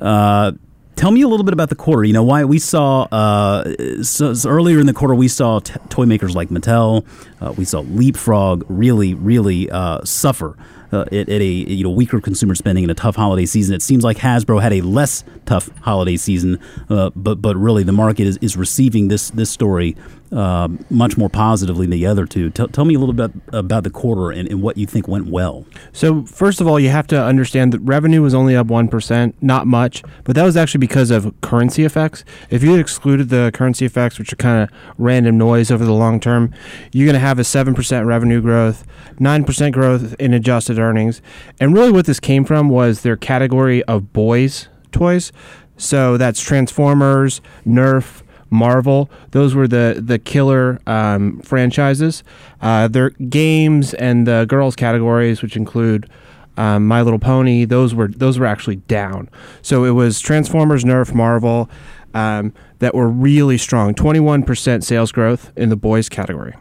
Uh, 0.00 0.52
tell 1.00 1.10
me 1.10 1.22
a 1.22 1.28
little 1.28 1.44
bit 1.44 1.54
about 1.54 1.70
the 1.70 1.74
quarter. 1.74 2.04
You 2.04 2.12
know, 2.12 2.22
why 2.22 2.44
we 2.44 2.58
saw 2.58 3.04
uh, 3.10 4.02
so, 4.02 4.34
so 4.34 4.50
earlier 4.50 4.78
in 4.78 4.86
the 4.86 4.92
quarter, 4.92 5.14
we 5.14 5.28
saw 5.28 5.60
t- 5.60 5.72
toy 5.88 6.04
makers 6.04 6.36
like 6.36 6.50
Mattel, 6.50 7.06
uh, 7.40 7.52
we 7.52 7.64
saw 7.64 7.80
Leapfrog 7.80 8.64
really, 8.68 9.14
really 9.14 9.70
uh, 9.70 10.04
suffer 10.04 10.58
uh, 10.92 11.06
at, 11.06 11.30
at, 11.30 11.40
a 11.40 11.44
you 11.44 11.84
know 11.84 11.90
weaker 11.90 12.20
consumer 12.20 12.54
spending 12.54 12.84
in 12.84 12.90
a 12.90 12.94
tough 12.94 13.16
holiday 13.16 13.46
season. 13.46 13.74
It 13.74 13.80
seems 13.80 14.04
like 14.04 14.18
Hasbro 14.18 14.60
had 14.60 14.74
a 14.74 14.82
less 14.82 15.24
tough 15.46 15.70
holiday 15.80 16.18
season, 16.18 16.58
uh, 16.90 17.10
but 17.16 17.40
but 17.40 17.56
really 17.56 17.82
the 17.82 17.92
market 17.92 18.26
is, 18.26 18.38
is 18.42 18.58
receiving 18.58 19.08
this 19.08 19.30
this 19.30 19.50
story 19.50 19.96
uh, 20.32 20.68
much 20.88 21.16
more 21.16 21.28
positively 21.28 21.86
than 21.86 21.90
the 21.90 22.06
other 22.06 22.26
two. 22.26 22.50
T- 22.50 22.66
tell 22.68 22.84
me 22.84 22.94
a 22.94 22.98
little 22.98 23.14
bit 23.14 23.32
about 23.52 23.84
the 23.84 23.90
quarter 23.90 24.30
and, 24.30 24.48
and, 24.48 24.62
what 24.62 24.76
you 24.76 24.86
think 24.86 25.08
went 25.08 25.26
well. 25.26 25.64
So 25.92 26.24
first 26.24 26.60
of 26.60 26.66
all, 26.66 26.78
you 26.78 26.90
have 26.90 27.06
to 27.08 27.20
understand 27.20 27.72
that 27.72 27.80
revenue 27.80 28.22
was 28.22 28.34
only 28.34 28.54
up 28.54 28.68
one 28.68 28.88
percent, 28.88 29.34
not 29.42 29.66
much, 29.66 30.02
but 30.24 30.36
that 30.36 30.44
was 30.44 30.56
actually 30.56 30.78
because 30.78 31.10
of 31.10 31.34
currency 31.40 31.84
effects. 31.84 32.24
If 32.50 32.62
you 32.62 32.76
excluded 32.76 33.28
the 33.30 33.50
currency 33.54 33.86
effects, 33.86 34.18
which 34.18 34.32
are 34.32 34.36
kind 34.36 34.62
of 34.62 34.70
random 34.98 35.38
noise 35.38 35.70
over 35.70 35.84
the 35.84 35.92
long 35.92 36.20
term, 36.20 36.52
you're 36.92 37.06
going 37.06 37.14
to 37.14 37.20
have 37.20 37.38
a 37.38 37.44
seven 37.44 37.74
percent 37.74 38.06
revenue 38.06 38.40
growth, 38.40 38.86
nine 39.18 39.44
percent 39.44 39.74
growth 39.74 40.14
in 40.18 40.34
adjusted 40.34 40.78
earnings, 40.78 41.22
and 41.58 41.74
really 41.74 41.90
what 41.90 42.06
this 42.06 42.20
came 42.20 42.44
from 42.44 42.68
was 42.68 43.02
their 43.02 43.16
category 43.16 43.82
of 43.84 44.12
boys 44.12 44.68
toys. 44.92 45.32
So 45.76 46.16
that's 46.16 46.40
Transformers, 46.40 47.40
Nerf. 47.66 48.22
Marvel. 48.50 49.10
Those 49.30 49.54
were 49.54 49.68
the 49.68 50.00
the 50.04 50.18
killer 50.18 50.80
um, 50.86 51.40
franchises. 51.40 52.22
Uh, 52.60 52.88
their 52.88 53.10
games 53.10 53.94
and 53.94 54.26
the 54.26 54.44
girls 54.48 54.76
categories, 54.76 55.42
which 55.42 55.56
include 55.56 56.08
um, 56.56 56.86
My 56.86 57.00
Little 57.00 57.18
Pony, 57.18 57.64
those 57.64 57.94
were 57.94 58.08
those 58.08 58.38
were 58.38 58.46
actually 58.46 58.76
down. 58.76 59.30
So 59.62 59.84
it 59.84 59.90
was 59.90 60.20
Transformers, 60.20 60.84
Nerf, 60.84 61.14
Marvel 61.14 61.70
um, 62.12 62.52
that 62.80 62.94
were 62.94 63.08
really 63.08 63.56
strong. 63.56 63.94
Twenty 63.94 64.20
one 64.20 64.42
percent 64.42 64.84
sales 64.84 65.12
growth 65.12 65.52
in 65.56 65.68
the 65.68 65.76
boys 65.76 66.08
category. 66.08 66.54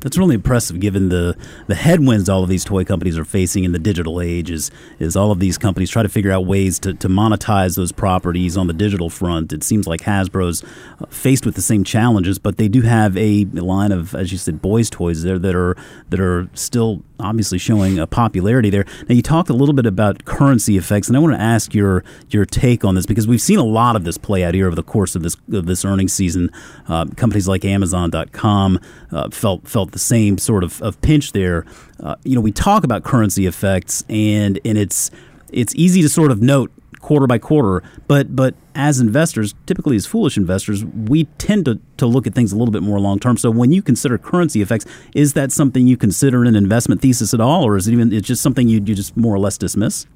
That's 0.00 0.16
really 0.16 0.34
impressive 0.34 0.80
given 0.80 1.08
the, 1.08 1.36
the 1.66 1.74
headwinds 1.74 2.28
all 2.28 2.42
of 2.42 2.48
these 2.48 2.64
toy 2.64 2.84
companies 2.84 3.18
are 3.18 3.24
facing 3.24 3.64
in 3.64 3.72
the 3.72 3.78
digital 3.78 4.20
age 4.20 4.50
is, 4.50 4.70
is 4.98 5.16
all 5.16 5.30
of 5.30 5.40
these 5.40 5.58
companies 5.58 5.90
try 5.90 6.02
to 6.02 6.08
figure 6.08 6.30
out 6.30 6.46
ways 6.46 6.78
to, 6.80 6.94
to 6.94 7.08
monetize 7.08 7.76
those 7.76 7.92
properties 7.92 8.56
on 8.56 8.66
the 8.66 8.72
digital 8.72 9.10
front. 9.10 9.52
It 9.52 9.64
seems 9.64 9.86
like 9.86 10.00
Hasbro's 10.00 10.62
uh, 11.00 11.06
faced 11.06 11.44
with 11.44 11.54
the 11.54 11.62
same 11.62 11.84
challenges, 11.84 12.38
but 12.38 12.56
they 12.58 12.68
do 12.68 12.82
have 12.82 13.16
a 13.16 13.44
line 13.44 13.92
of, 13.92 14.14
as 14.14 14.32
you 14.32 14.38
said, 14.38 14.62
boys' 14.62 14.90
toys 14.90 15.22
there 15.22 15.38
that 15.38 15.54
are 15.54 15.76
that 16.10 16.20
are 16.20 16.48
still 16.54 17.02
obviously 17.20 17.58
showing 17.58 17.98
a 17.98 18.06
popularity 18.06 18.70
there. 18.70 18.84
Now 19.08 19.14
you 19.14 19.22
talked 19.22 19.50
a 19.50 19.52
little 19.52 19.74
bit 19.74 19.86
about 19.86 20.24
currency 20.24 20.76
effects, 20.76 21.08
and 21.08 21.16
I 21.16 21.20
want 21.20 21.34
to 21.34 21.40
ask 21.40 21.74
your 21.74 22.04
your 22.30 22.44
take 22.44 22.84
on 22.84 22.94
this 22.94 23.06
because 23.06 23.26
we've 23.26 23.40
seen 23.40 23.58
a 23.58 23.64
lot 23.64 23.96
of 23.96 24.04
this 24.04 24.18
play 24.18 24.44
out 24.44 24.54
here 24.54 24.66
over 24.66 24.76
the 24.76 24.82
course 24.82 25.14
of 25.16 25.22
this 25.22 25.36
of 25.52 25.66
this 25.66 25.84
earnings 25.84 26.12
season. 26.12 26.50
Uh, 26.88 27.06
companies 27.16 27.48
like 27.48 27.64
Amazon.com 27.64 28.80
uh, 29.10 29.30
felt 29.30 29.66
the 29.92 29.98
same 29.98 30.38
sort 30.38 30.64
of, 30.64 30.80
of 30.82 31.00
pinch 31.00 31.32
there. 31.32 31.64
Uh, 32.00 32.16
you 32.24 32.34
know, 32.34 32.40
we 32.40 32.52
talk 32.52 32.84
about 32.84 33.04
currency 33.04 33.46
effects, 33.46 34.04
and 34.08 34.60
and 34.64 34.78
it's 34.78 35.10
it's 35.52 35.74
easy 35.74 36.02
to 36.02 36.08
sort 36.08 36.30
of 36.30 36.42
note 36.42 36.70
quarter 37.00 37.26
by 37.26 37.38
quarter. 37.38 37.82
But 38.06 38.34
but 38.34 38.54
as 38.74 39.00
investors, 39.00 39.54
typically 39.66 39.96
as 39.96 40.06
foolish 40.06 40.36
investors, 40.36 40.84
we 40.84 41.24
tend 41.38 41.64
to, 41.64 41.80
to 41.96 42.06
look 42.06 42.26
at 42.26 42.34
things 42.34 42.52
a 42.52 42.56
little 42.56 42.72
bit 42.72 42.82
more 42.82 43.00
long 43.00 43.18
term. 43.18 43.36
So 43.36 43.50
when 43.50 43.72
you 43.72 43.82
consider 43.82 44.18
currency 44.18 44.62
effects, 44.62 44.86
is 45.14 45.32
that 45.32 45.52
something 45.52 45.86
you 45.86 45.96
consider 45.96 46.42
in 46.42 46.48
an 46.48 46.56
investment 46.56 47.00
thesis 47.02 47.34
at 47.34 47.40
all, 47.40 47.64
or 47.64 47.76
is 47.76 47.88
it 47.88 47.92
even 47.92 48.12
it's 48.12 48.26
just 48.26 48.42
something 48.42 48.68
you, 48.68 48.76
you 48.84 48.94
just 48.94 49.16
more 49.16 49.34
or 49.34 49.38
less 49.38 49.58
dismiss? 49.58 50.06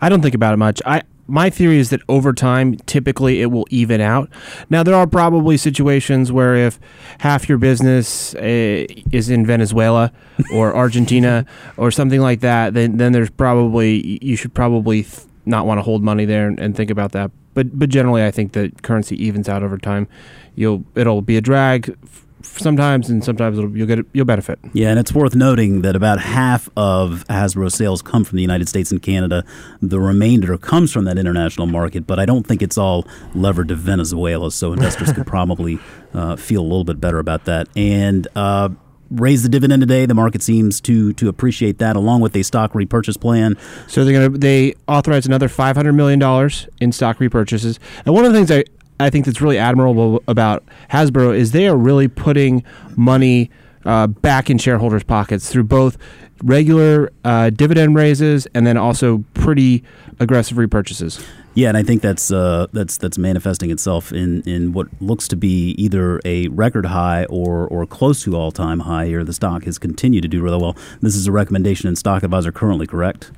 I 0.00 0.08
don't 0.08 0.22
think 0.22 0.34
about 0.34 0.54
it 0.54 0.58
much. 0.58 0.82
I 0.84 1.02
my 1.26 1.50
theory 1.50 1.78
is 1.78 1.90
that 1.90 2.00
over 2.08 2.32
time, 2.32 2.76
typically 2.86 3.40
it 3.40 3.46
will 3.46 3.66
even 3.70 4.00
out. 4.00 4.28
Now, 4.68 4.82
there 4.82 4.94
are 4.94 5.06
probably 5.06 5.56
situations 5.56 6.30
where 6.30 6.54
if 6.54 6.78
half 7.18 7.48
your 7.48 7.58
business 7.58 8.34
uh, 8.34 8.86
is 9.12 9.30
in 9.30 9.46
Venezuela 9.46 10.12
or 10.52 10.74
Argentina 10.74 11.46
or 11.76 11.90
something 11.90 12.20
like 12.20 12.40
that, 12.40 12.74
then 12.74 12.96
then 12.98 13.12
there's 13.12 13.30
probably 13.30 14.18
you 14.22 14.36
should 14.36 14.54
probably 14.54 15.04
th- 15.04 15.26
not 15.46 15.66
want 15.66 15.78
to 15.78 15.82
hold 15.82 16.02
money 16.02 16.24
there 16.24 16.46
and, 16.46 16.58
and 16.58 16.76
think 16.76 16.90
about 16.90 17.12
that. 17.12 17.30
But 17.54 17.78
but 17.78 17.88
generally, 17.88 18.24
I 18.24 18.30
think 18.30 18.52
that 18.52 18.82
currency 18.82 19.22
evens 19.22 19.48
out 19.48 19.62
over 19.62 19.78
time. 19.78 20.08
You'll 20.56 20.84
it'll 20.94 21.22
be 21.22 21.36
a 21.36 21.40
drag 21.40 21.96
sometimes, 22.44 23.10
and 23.10 23.24
sometimes 23.24 23.58
you'll 23.58 23.86
get 23.86 24.04
you'll 24.12 24.24
benefit. 24.24 24.58
Yeah, 24.72 24.90
and 24.90 24.98
it's 24.98 25.12
worth 25.12 25.34
noting 25.34 25.82
that 25.82 25.96
about 25.96 26.20
half 26.20 26.68
of 26.76 27.24
Hasbro 27.28 27.72
sales 27.72 28.02
come 28.02 28.24
from 28.24 28.36
the 28.36 28.42
United 28.42 28.68
States 28.68 28.90
and 28.90 29.02
Canada. 29.02 29.44
The 29.80 30.00
remainder 30.00 30.56
comes 30.58 30.92
from 30.92 31.04
that 31.04 31.18
international 31.18 31.66
market, 31.66 32.06
but 32.06 32.18
I 32.18 32.26
don't 32.26 32.46
think 32.46 32.62
it's 32.62 32.78
all 32.78 33.06
levered 33.34 33.68
to 33.68 33.74
Venezuela. 33.74 34.50
So 34.50 34.72
investors 34.72 35.12
could 35.12 35.26
probably 35.34 35.78
uh, 36.12 36.36
feel 36.36 36.60
a 36.60 36.68
little 36.68 36.84
bit 36.84 37.00
better 37.00 37.18
about 37.18 37.44
that. 37.46 37.68
And 37.76 38.28
uh, 38.36 38.70
raised 39.10 39.44
the 39.44 39.48
dividend 39.48 39.80
today. 39.80 40.06
The 40.06 40.14
market 40.14 40.42
seems 40.42 40.80
to 40.82 41.12
to 41.14 41.28
appreciate 41.28 41.78
that, 41.78 41.96
along 41.96 42.20
with 42.20 42.36
a 42.36 42.42
stock 42.42 42.74
repurchase 42.74 43.16
plan. 43.16 43.56
So 43.86 44.04
they're 44.04 44.28
gonna 44.28 44.38
they 44.38 44.74
authorized 44.88 45.26
another 45.26 45.48
five 45.48 45.76
hundred 45.76 45.92
million 45.94 46.18
dollars 46.18 46.68
in 46.80 46.92
stock 46.92 47.18
repurchases. 47.18 47.78
And 48.04 48.14
one 48.14 48.24
of 48.24 48.32
the 48.32 48.38
things 48.38 48.50
I 48.50 48.64
I 49.00 49.10
think 49.10 49.26
that's 49.26 49.40
really 49.40 49.58
admirable 49.58 50.22
about 50.28 50.64
Hasbro 50.90 51.36
is 51.36 51.52
they 51.52 51.66
are 51.66 51.76
really 51.76 52.08
putting 52.08 52.62
money 52.96 53.50
uh, 53.84 54.06
back 54.06 54.50
in 54.50 54.58
shareholders' 54.58 55.02
pockets 55.02 55.50
through 55.50 55.64
both 55.64 55.98
regular 56.42 57.10
uh, 57.24 57.50
dividend 57.50 57.94
raises 57.94 58.46
and 58.54 58.66
then 58.66 58.76
also 58.76 59.24
pretty 59.34 59.82
aggressive 60.20 60.56
repurchases. 60.56 61.24
Yeah, 61.54 61.68
and 61.68 61.76
I 61.76 61.84
think 61.84 62.02
that's 62.02 62.32
uh, 62.32 62.66
that's 62.72 62.96
that's 62.96 63.16
manifesting 63.16 63.70
itself 63.70 64.12
in, 64.12 64.42
in 64.42 64.72
what 64.72 64.88
looks 65.00 65.28
to 65.28 65.36
be 65.36 65.70
either 65.78 66.20
a 66.24 66.48
record 66.48 66.86
high 66.86 67.26
or 67.26 67.68
or 67.68 67.86
close 67.86 68.24
to 68.24 68.34
all 68.34 68.50
time 68.50 68.80
high. 68.80 69.06
Here, 69.06 69.22
the 69.22 69.32
stock 69.32 69.62
has 69.64 69.78
continued 69.78 70.22
to 70.22 70.28
do 70.28 70.42
really 70.42 70.60
well. 70.60 70.76
This 71.00 71.14
is 71.14 71.28
a 71.28 71.32
recommendation 71.32 71.88
in 71.88 71.94
Stock 71.94 72.24
Advisor 72.24 72.50
currently, 72.50 72.88
correct? 72.88 73.30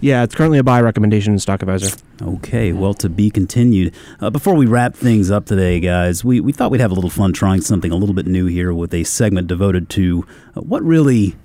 Yeah, 0.00 0.22
it's 0.22 0.34
currently 0.34 0.58
a 0.58 0.62
buy 0.62 0.80
recommendation 0.80 1.32
in 1.32 1.38
Stock 1.38 1.62
Advisor. 1.62 1.96
Okay, 2.20 2.72
well, 2.72 2.94
to 2.94 3.08
be 3.08 3.30
continued. 3.30 3.94
Uh, 4.20 4.30
before 4.30 4.54
we 4.54 4.66
wrap 4.66 4.94
things 4.94 5.30
up 5.30 5.46
today, 5.46 5.80
guys, 5.80 6.24
we, 6.24 6.40
we 6.40 6.52
thought 6.52 6.70
we'd 6.70 6.80
have 6.80 6.90
a 6.90 6.94
little 6.94 7.10
fun 7.10 7.32
trying 7.32 7.60
something 7.60 7.90
a 7.90 7.96
little 7.96 8.14
bit 8.14 8.26
new 8.26 8.46
here 8.46 8.72
with 8.72 8.92
a 8.92 9.04
segment 9.04 9.46
devoted 9.46 9.88
to 9.90 10.26
uh, 10.56 10.60
what 10.60 10.82
really 10.82 11.36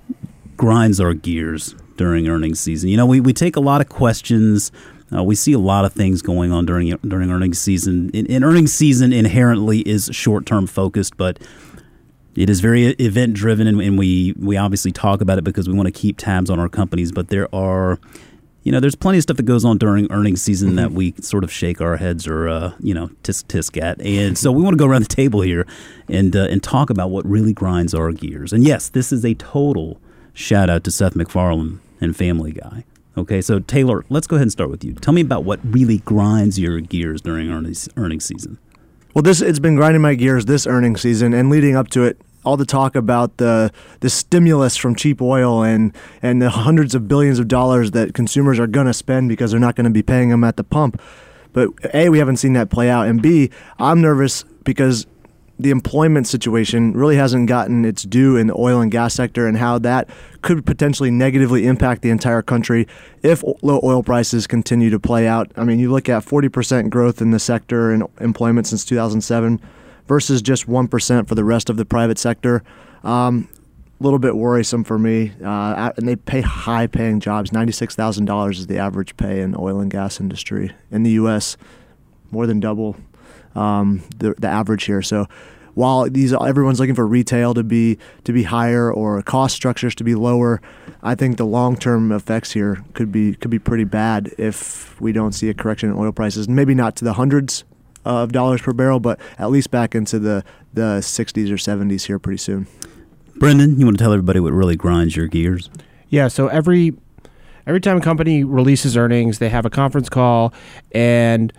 grinds 0.56 1.00
our 1.00 1.14
gears 1.14 1.74
during 1.96 2.28
earnings 2.28 2.60
season. 2.60 2.90
You 2.90 2.96
know, 2.96 3.06
we, 3.06 3.20
we 3.20 3.32
take 3.32 3.56
a 3.56 3.60
lot 3.60 3.80
of 3.80 3.88
questions. 3.88 4.70
Uh, 5.12 5.22
we 5.24 5.34
see 5.34 5.52
a 5.52 5.58
lot 5.58 5.84
of 5.84 5.92
things 5.92 6.22
going 6.22 6.52
on 6.52 6.66
during 6.66 6.88
during 7.06 7.30
earnings 7.30 7.60
season. 7.60 8.10
In, 8.10 8.26
in 8.26 8.44
earnings 8.44 8.72
season, 8.72 9.12
inherently 9.12 9.80
is 9.80 10.08
short 10.12 10.46
term 10.46 10.66
focused, 10.66 11.16
but 11.16 11.38
it 12.36 12.48
is 12.48 12.60
very 12.60 12.86
event 12.86 13.34
driven, 13.34 13.66
and, 13.66 13.80
and, 13.80 13.98
we 13.98 14.34
we 14.38 14.56
obviously 14.56 14.92
talk 14.92 15.20
about 15.20 15.38
it 15.38 15.44
because 15.44 15.68
we 15.68 15.74
want 15.74 15.86
to 15.86 15.92
keep 15.92 16.16
tabs 16.16 16.48
on 16.48 16.60
our 16.60 16.68
companies. 16.68 17.10
But 17.10 17.28
there 17.28 17.52
are, 17.54 17.98
you 18.62 18.72
know, 18.72 18.80
there's 18.80 18.94
plenty 18.94 19.18
of 19.18 19.22
stuff 19.22 19.38
that 19.38 19.44
goes 19.44 19.64
on 19.64 19.78
during 19.78 20.10
earnings 20.12 20.42
season 20.42 20.70
mm-hmm. 20.70 20.76
that 20.76 20.92
we 20.92 21.14
sort 21.20 21.44
of 21.44 21.52
shake 21.52 21.80
our 21.80 21.96
heads 21.96 22.26
or 22.26 22.48
uh, 22.48 22.72
you 22.80 22.92
know 22.92 23.08
tisk 23.22 23.44
tisk 23.44 23.80
at, 23.80 24.00
and 24.02 24.36
so 24.36 24.52
we 24.52 24.62
want 24.62 24.74
to 24.74 24.78
go 24.78 24.86
around 24.86 25.02
the 25.02 25.08
table 25.08 25.40
here 25.40 25.66
and 26.08 26.36
uh, 26.36 26.46
and 26.50 26.62
talk 26.62 26.90
about 26.90 27.10
what 27.10 27.24
really 27.26 27.52
grinds 27.52 27.94
our 27.94 28.12
gears. 28.12 28.52
And 28.52 28.64
yes, 28.64 28.88
this 28.88 29.12
is 29.12 29.24
a 29.24 29.34
total 29.34 30.00
shout 30.34 30.68
out 30.68 30.84
to 30.84 30.90
Seth 30.90 31.16
MacFarlane 31.16 31.80
and 32.00 32.16
Family 32.16 32.52
Guy. 32.52 32.84
Okay, 33.16 33.40
so 33.40 33.58
Taylor, 33.58 34.04
let's 34.08 34.26
go 34.26 34.36
ahead 34.36 34.44
and 34.44 34.52
start 34.52 34.70
with 34.70 34.84
you. 34.84 34.94
Tell 34.94 35.12
me 35.12 35.20
about 35.20 35.44
what 35.44 35.60
really 35.64 35.98
grinds 35.98 36.58
your 36.58 36.80
gears 36.80 37.20
during 37.20 37.50
earnings, 37.50 37.88
earnings 37.96 38.24
season. 38.24 38.58
Well, 39.14 39.22
this 39.22 39.40
it's 39.40 39.58
been 39.58 39.74
grinding 39.74 40.02
my 40.02 40.14
gears 40.14 40.44
this 40.44 40.66
earnings 40.66 41.00
season 41.00 41.34
and 41.34 41.50
leading 41.50 41.76
up 41.76 41.88
to 41.88 42.04
it. 42.04 42.20
All 42.44 42.56
the 42.56 42.64
talk 42.64 42.96
about 42.96 43.36
the 43.36 43.70
the 44.00 44.10
stimulus 44.10 44.76
from 44.76 44.94
cheap 44.94 45.20
oil 45.20 45.62
and 45.62 45.94
and 46.22 46.40
the 46.40 46.50
hundreds 46.50 46.94
of 46.94 47.06
billions 47.08 47.38
of 47.38 47.48
dollars 47.48 47.90
that 47.92 48.14
consumers 48.14 48.58
are 48.58 48.66
going 48.66 48.86
to 48.86 48.94
spend 48.94 49.28
because 49.28 49.50
they're 49.50 49.60
not 49.60 49.76
going 49.76 49.84
to 49.84 49.90
be 49.90 50.02
paying 50.02 50.30
them 50.30 50.44
at 50.44 50.56
the 50.56 50.64
pump. 50.64 51.00
But 51.52 51.70
a, 51.92 52.08
we 52.08 52.18
haven't 52.18 52.36
seen 52.36 52.52
that 52.54 52.70
play 52.70 52.88
out, 52.88 53.08
and 53.08 53.20
b, 53.20 53.50
I'm 53.78 54.00
nervous 54.00 54.44
because 54.64 55.06
the 55.60 55.70
employment 55.70 56.26
situation 56.26 56.94
really 56.94 57.16
hasn't 57.16 57.46
gotten 57.46 57.84
its 57.84 58.04
due 58.04 58.36
in 58.36 58.46
the 58.46 58.54
oil 58.56 58.80
and 58.80 58.90
gas 58.90 59.12
sector 59.12 59.46
and 59.46 59.58
how 59.58 59.78
that 59.78 60.08
could 60.40 60.64
potentially 60.64 61.10
negatively 61.10 61.66
impact 61.66 62.00
the 62.00 62.08
entire 62.08 62.40
country 62.40 62.88
if 63.22 63.44
low 63.60 63.78
oil 63.84 64.02
prices 64.02 64.46
continue 64.46 64.88
to 64.88 64.98
play 64.98 65.28
out. 65.28 65.52
I 65.56 65.64
mean, 65.64 65.78
you 65.78 65.90
look 65.90 66.08
at 66.08 66.24
40% 66.24 66.88
growth 66.88 67.20
in 67.20 67.30
the 67.30 67.38
sector 67.38 67.90
and 67.90 68.04
employment 68.20 68.68
since 68.68 68.86
2007 68.86 69.60
versus 70.10 70.42
just 70.42 70.66
1% 70.66 71.28
for 71.28 71.36
the 71.36 71.44
rest 71.44 71.70
of 71.70 71.76
the 71.76 71.84
private 71.84 72.18
sector. 72.18 72.64
Um, 73.04 73.48
a 74.00 74.02
little 74.02 74.18
bit 74.18 74.34
worrisome 74.34 74.82
for 74.82 74.98
me. 74.98 75.30
Uh, 75.40 75.92
and 75.96 76.08
they 76.08 76.16
pay 76.16 76.40
high 76.40 76.88
paying 76.88 77.20
jobs. 77.20 77.50
$96,000 77.50 78.50
is 78.50 78.66
the 78.66 78.76
average 78.76 79.16
pay 79.16 79.40
in 79.40 79.54
oil 79.56 79.78
and 79.78 79.88
gas 79.88 80.18
industry 80.18 80.72
in 80.90 81.04
the 81.04 81.12
U.S., 81.12 81.56
more 82.32 82.48
than 82.48 82.58
double 82.58 82.96
um, 83.54 84.02
the, 84.16 84.34
the 84.36 84.48
average 84.48 84.82
here. 84.82 85.00
So 85.00 85.26
while 85.74 86.10
these 86.10 86.32
everyone's 86.32 86.80
looking 86.80 86.96
for 86.96 87.06
retail 87.06 87.54
to 87.54 87.62
be 87.62 87.96
to 88.24 88.32
be 88.32 88.42
higher 88.42 88.92
or 88.92 89.22
cost 89.22 89.54
structures 89.54 89.94
to 89.94 90.04
be 90.04 90.16
lower, 90.16 90.60
I 91.04 91.14
think 91.14 91.36
the 91.36 91.46
long 91.46 91.76
term 91.76 92.10
effects 92.10 92.50
here 92.50 92.84
could 92.94 93.12
be 93.12 93.34
could 93.34 93.50
be 93.50 93.60
pretty 93.60 93.84
bad 93.84 94.34
if 94.38 95.00
we 95.00 95.12
don't 95.12 95.32
see 95.32 95.48
a 95.48 95.54
correction 95.54 95.88
in 95.88 95.96
oil 95.96 96.10
prices. 96.10 96.48
Maybe 96.48 96.74
not 96.74 96.96
to 96.96 97.04
the 97.04 97.12
hundreds 97.12 97.64
of 98.04 98.32
dollars 98.32 98.62
per 98.62 98.72
barrel, 98.72 99.00
but 99.00 99.20
at 99.38 99.50
least 99.50 99.70
back 99.70 99.94
into 99.94 100.18
the 100.18 100.44
the 100.72 101.00
60s 101.00 101.50
or 101.50 101.56
70s 101.56 102.06
here 102.06 102.18
pretty 102.18 102.38
soon. 102.38 102.66
Brendan, 103.36 103.80
you 103.80 103.86
want 103.86 103.98
to 103.98 104.04
tell 104.04 104.12
everybody 104.12 104.38
what 104.38 104.52
really 104.52 104.76
grinds 104.76 105.16
your 105.16 105.26
gears? 105.26 105.68
Yeah, 106.08 106.28
so 106.28 106.48
every 106.48 106.94
every 107.66 107.80
time 107.80 107.96
a 107.96 108.00
company 108.00 108.44
releases 108.44 108.96
earnings, 108.96 109.38
they 109.38 109.48
have 109.48 109.64
a 109.64 109.70
conference 109.70 110.08
call 110.08 110.52
and 110.92 111.52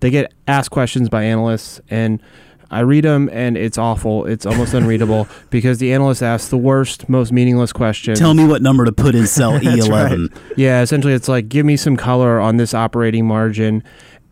they 0.00 0.10
get 0.10 0.32
asked 0.46 0.70
questions 0.70 1.08
by 1.08 1.24
analysts 1.24 1.80
and 1.90 2.22
I 2.70 2.80
read 2.80 3.04
them 3.04 3.30
and 3.32 3.56
it's 3.56 3.78
awful. 3.78 4.26
It's 4.26 4.46
almost 4.46 4.74
unreadable 4.74 5.28
because 5.50 5.78
the 5.78 5.92
analyst 5.92 6.22
asks 6.22 6.48
the 6.48 6.58
worst, 6.58 7.08
most 7.08 7.32
meaningless 7.32 7.72
questions. 7.72 8.18
Tell 8.18 8.34
me 8.34 8.44
what 8.44 8.62
number 8.62 8.84
to 8.84 8.92
put 8.92 9.14
in 9.14 9.26
cell 9.26 9.52
E11. 9.60 10.30
Right. 10.30 10.42
Yeah, 10.56 10.82
essentially 10.82 11.14
it's 11.14 11.28
like 11.28 11.48
give 11.48 11.64
me 11.66 11.76
some 11.76 11.96
color 11.96 12.40
on 12.40 12.56
this 12.56 12.74
operating 12.74 13.26
margin 13.26 13.82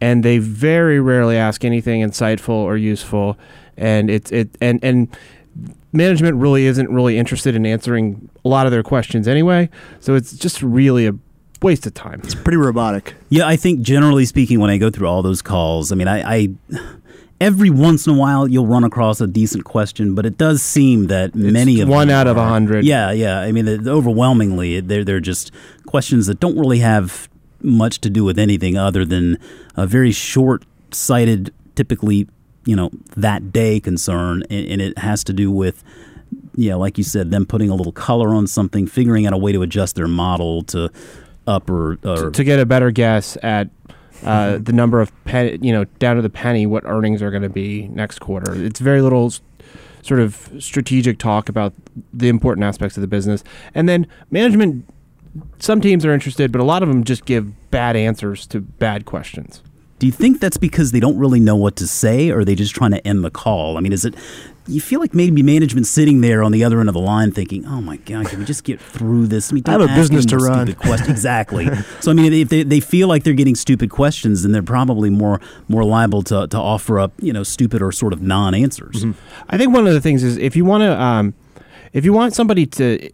and 0.02 0.24
they 0.24 0.38
very 0.38 0.98
rarely 0.98 1.36
ask 1.36 1.64
anything 1.64 2.02
insightful 2.02 2.50
or 2.50 2.76
useful 2.76 3.38
and 3.76 4.10
it's 4.10 4.32
it 4.32 4.50
and 4.60 4.82
and 4.82 5.08
management 5.92 6.36
really 6.36 6.66
isn't 6.66 6.90
really 6.90 7.16
interested 7.16 7.54
in 7.54 7.64
answering 7.64 8.28
a 8.44 8.48
lot 8.48 8.66
of 8.66 8.72
their 8.72 8.82
questions 8.82 9.28
anyway. 9.28 9.68
So 10.00 10.14
it's 10.14 10.32
just 10.32 10.62
really 10.62 11.06
a 11.06 11.12
waste 11.60 11.86
of 11.86 11.94
time. 11.94 12.20
It's 12.24 12.34
pretty 12.34 12.56
robotic. 12.56 13.14
Yeah, 13.28 13.46
I 13.46 13.56
think 13.56 13.82
generally 13.82 14.24
speaking, 14.24 14.58
when 14.58 14.70
I 14.70 14.78
go 14.78 14.90
through 14.90 15.06
all 15.06 15.22
those 15.22 15.42
calls, 15.42 15.92
I 15.92 15.94
mean, 15.94 16.08
I, 16.08 16.22
I 16.22 16.48
every 17.40 17.70
once 17.70 18.06
in 18.06 18.14
a 18.14 18.16
while 18.16 18.48
you'll 18.48 18.66
run 18.66 18.84
across 18.84 19.20
a 19.20 19.26
decent 19.26 19.64
question, 19.64 20.14
but 20.14 20.26
it 20.26 20.36
does 20.38 20.62
seem 20.62 21.08
that 21.08 21.26
it's 21.26 21.36
many 21.36 21.74
of 21.80 21.88
them 21.88 21.90
one 21.90 22.10
out 22.10 22.26
of 22.26 22.36
a 22.36 22.44
hundred. 22.44 22.84
Yeah, 22.84 23.12
yeah. 23.12 23.40
I 23.40 23.52
mean, 23.52 23.86
overwhelmingly, 23.86 24.80
they're 24.80 25.04
they're 25.04 25.20
just 25.20 25.52
questions 25.86 26.26
that 26.26 26.40
don't 26.40 26.58
really 26.58 26.78
have 26.78 27.28
much 27.62 28.00
to 28.00 28.10
do 28.10 28.24
with 28.24 28.38
anything 28.38 28.76
other 28.76 29.04
than 29.04 29.38
a 29.76 29.86
very 29.86 30.12
short-sighted, 30.12 31.52
typically, 31.74 32.28
you 32.64 32.76
know, 32.76 32.90
that 33.16 33.52
day 33.52 33.80
concern, 33.80 34.42
and, 34.50 34.66
and 34.66 34.82
it 34.82 34.98
has 34.98 35.24
to 35.24 35.32
do 35.32 35.50
with 35.50 35.82
yeah, 36.54 36.74
like 36.74 36.98
you 36.98 37.04
said, 37.04 37.30
them 37.30 37.46
putting 37.46 37.70
a 37.70 37.74
little 37.74 37.92
color 37.92 38.34
on 38.34 38.46
something, 38.46 38.86
figuring 38.86 39.26
out 39.26 39.32
a 39.32 39.38
way 39.38 39.52
to 39.52 39.62
adjust 39.62 39.96
their 39.96 40.08
model 40.08 40.62
to 40.64 40.90
up 41.46 41.68
or, 41.68 41.98
or 42.04 42.30
to 42.30 42.44
get 42.44 42.58
a 42.58 42.66
better 42.66 42.90
guess 42.90 43.36
at 43.42 43.68
uh, 44.24 44.58
the 44.62 44.72
number 44.72 45.00
of 45.00 45.12
pen, 45.24 45.62
you 45.62 45.72
know 45.72 45.84
down 45.98 46.16
to 46.16 46.22
the 46.22 46.30
penny 46.30 46.66
what 46.66 46.84
earnings 46.86 47.22
are 47.22 47.30
going 47.30 47.42
to 47.42 47.48
be 47.48 47.88
next 47.88 48.18
quarter. 48.20 48.54
It's 48.54 48.80
very 48.80 49.02
little 49.02 49.26
s- 49.26 49.40
sort 50.02 50.20
of 50.20 50.50
strategic 50.58 51.18
talk 51.18 51.48
about 51.48 51.72
the 52.12 52.28
important 52.28 52.64
aspects 52.64 52.96
of 52.96 53.00
the 53.00 53.06
business, 53.06 53.42
and 53.74 53.88
then 53.88 54.06
management. 54.30 54.86
Some 55.58 55.80
teams 55.80 56.04
are 56.04 56.12
interested, 56.12 56.52
but 56.52 56.60
a 56.60 56.64
lot 56.64 56.82
of 56.82 56.88
them 56.88 57.04
just 57.04 57.24
give 57.24 57.70
bad 57.70 57.96
answers 57.96 58.46
to 58.48 58.60
bad 58.60 59.06
questions. 59.06 59.62
Do 59.98 60.06
you 60.06 60.12
think 60.12 60.40
that's 60.40 60.56
because 60.56 60.90
they 60.90 60.98
don't 60.98 61.16
really 61.16 61.38
know 61.38 61.54
what 61.54 61.76
to 61.76 61.86
say, 61.86 62.30
or 62.30 62.40
are 62.40 62.44
they 62.44 62.56
just 62.56 62.74
trying 62.74 62.90
to 62.90 63.06
end 63.06 63.24
the 63.24 63.30
call? 63.30 63.76
I 63.76 63.80
mean, 63.80 63.92
is 63.92 64.04
it 64.04 64.16
you 64.66 64.80
feel 64.80 65.00
like 65.00 65.14
maybe 65.14 65.42
management 65.42 65.86
sitting 65.86 66.20
there 66.20 66.42
on 66.42 66.52
the 66.52 66.62
other 66.62 66.80
end 66.80 66.88
of 66.88 66.94
the 66.94 67.00
line 67.00 67.32
thinking, 67.32 67.64
"Oh 67.66 67.80
my 67.80 67.98
God, 67.98 68.26
can 68.26 68.40
we 68.40 68.44
just 68.44 68.64
get 68.64 68.80
through 68.80 69.28
this?" 69.28 69.52
I, 69.52 69.54
mean, 69.54 69.64
I 69.66 69.72
have 69.72 69.80
a 69.82 69.86
business 69.88 70.26
to 70.26 70.38
run. 70.38 70.68
exactly. 71.08 71.68
so 72.00 72.10
I 72.10 72.14
mean, 72.14 72.32
if 72.32 72.48
they, 72.48 72.62
they 72.62 72.80
feel 72.80 73.08
like 73.08 73.24
they're 73.24 73.32
getting 73.32 73.54
stupid 73.54 73.90
questions, 73.90 74.42
then 74.42 74.52
they're 74.52 74.62
probably 74.62 75.08
more 75.10 75.40
more 75.68 75.84
liable 75.84 76.22
to, 76.24 76.46
to 76.48 76.58
offer 76.58 76.98
up 76.98 77.12
you 77.20 77.32
know 77.32 77.42
stupid 77.42 77.80
or 77.82 77.92
sort 77.92 78.12
of 78.12 78.22
non 78.22 78.54
answers. 78.54 79.04
Mm-hmm. 79.04 79.44
I 79.48 79.58
think 79.58 79.72
one 79.72 79.86
of 79.86 79.92
the 79.92 80.00
things 80.00 80.22
is 80.22 80.36
if 80.36 80.56
you 80.56 80.64
want 80.64 80.82
to 80.82 81.00
um, 81.00 81.34
if 81.92 82.04
you 82.04 82.12
want 82.12 82.34
somebody 82.34 82.66
to 82.66 83.10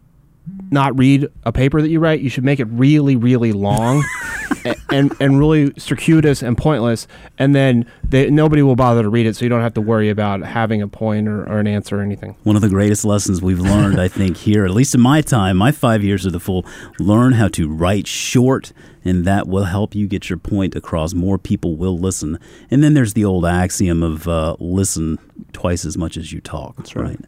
not 0.71 0.97
read 0.97 1.27
a 1.43 1.51
paper 1.51 1.81
that 1.81 1.89
you 1.89 1.99
write, 1.99 2.21
you 2.21 2.29
should 2.29 2.43
make 2.43 2.59
it 2.59 2.65
really, 2.65 3.15
really 3.15 3.51
long 3.51 4.03
and, 4.89 5.13
and 5.19 5.39
really 5.39 5.73
circuitous 5.77 6.41
and 6.41 6.57
pointless. 6.57 7.07
And 7.37 7.55
then 7.55 7.85
they, 8.03 8.29
nobody 8.29 8.61
will 8.61 8.75
bother 8.75 9.03
to 9.03 9.09
read 9.09 9.25
it, 9.25 9.35
so 9.35 9.45
you 9.45 9.49
don't 9.49 9.61
have 9.61 9.73
to 9.75 9.81
worry 9.81 10.09
about 10.09 10.41
having 10.41 10.81
a 10.81 10.87
point 10.87 11.27
or, 11.27 11.43
or 11.43 11.59
an 11.59 11.67
answer 11.67 11.99
or 11.99 12.01
anything. 12.01 12.35
One 12.43 12.55
of 12.55 12.61
the 12.61 12.69
greatest 12.69 13.05
lessons 13.05 13.41
we've 13.41 13.59
learned, 13.59 13.99
I 13.99 14.07
think, 14.07 14.37
here, 14.37 14.65
at 14.65 14.71
least 14.71 14.95
in 14.95 15.01
my 15.01 15.21
time, 15.21 15.57
my 15.57 15.71
five 15.71 16.03
years 16.03 16.25
of 16.25 16.33
the 16.33 16.39
full, 16.39 16.65
learn 16.99 17.33
how 17.33 17.47
to 17.49 17.69
write 17.69 18.07
short 18.07 18.73
and 19.03 19.25
that 19.25 19.47
will 19.47 19.65
help 19.65 19.95
you 19.95 20.07
get 20.07 20.29
your 20.29 20.37
point 20.37 20.75
across. 20.75 21.13
More 21.13 21.37
people 21.37 21.75
will 21.75 21.97
listen. 21.97 22.37
And 22.69 22.83
then 22.83 22.93
there's 22.93 23.13
the 23.13 23.25
old 23.25 23.45
axiom 23.45 24.03
of 24.03 24.27
uh, 24.27 24.55
listen 24.59 25.17
twice 25.53 25.85
as 25.85 25.97
much 25.97 26.17
as 26.17 26.31
you 26.31 26.41
talk. 26.41 26.75
That's 26.77 26.95
right. 26.95 27.09
right. 27.09 27.19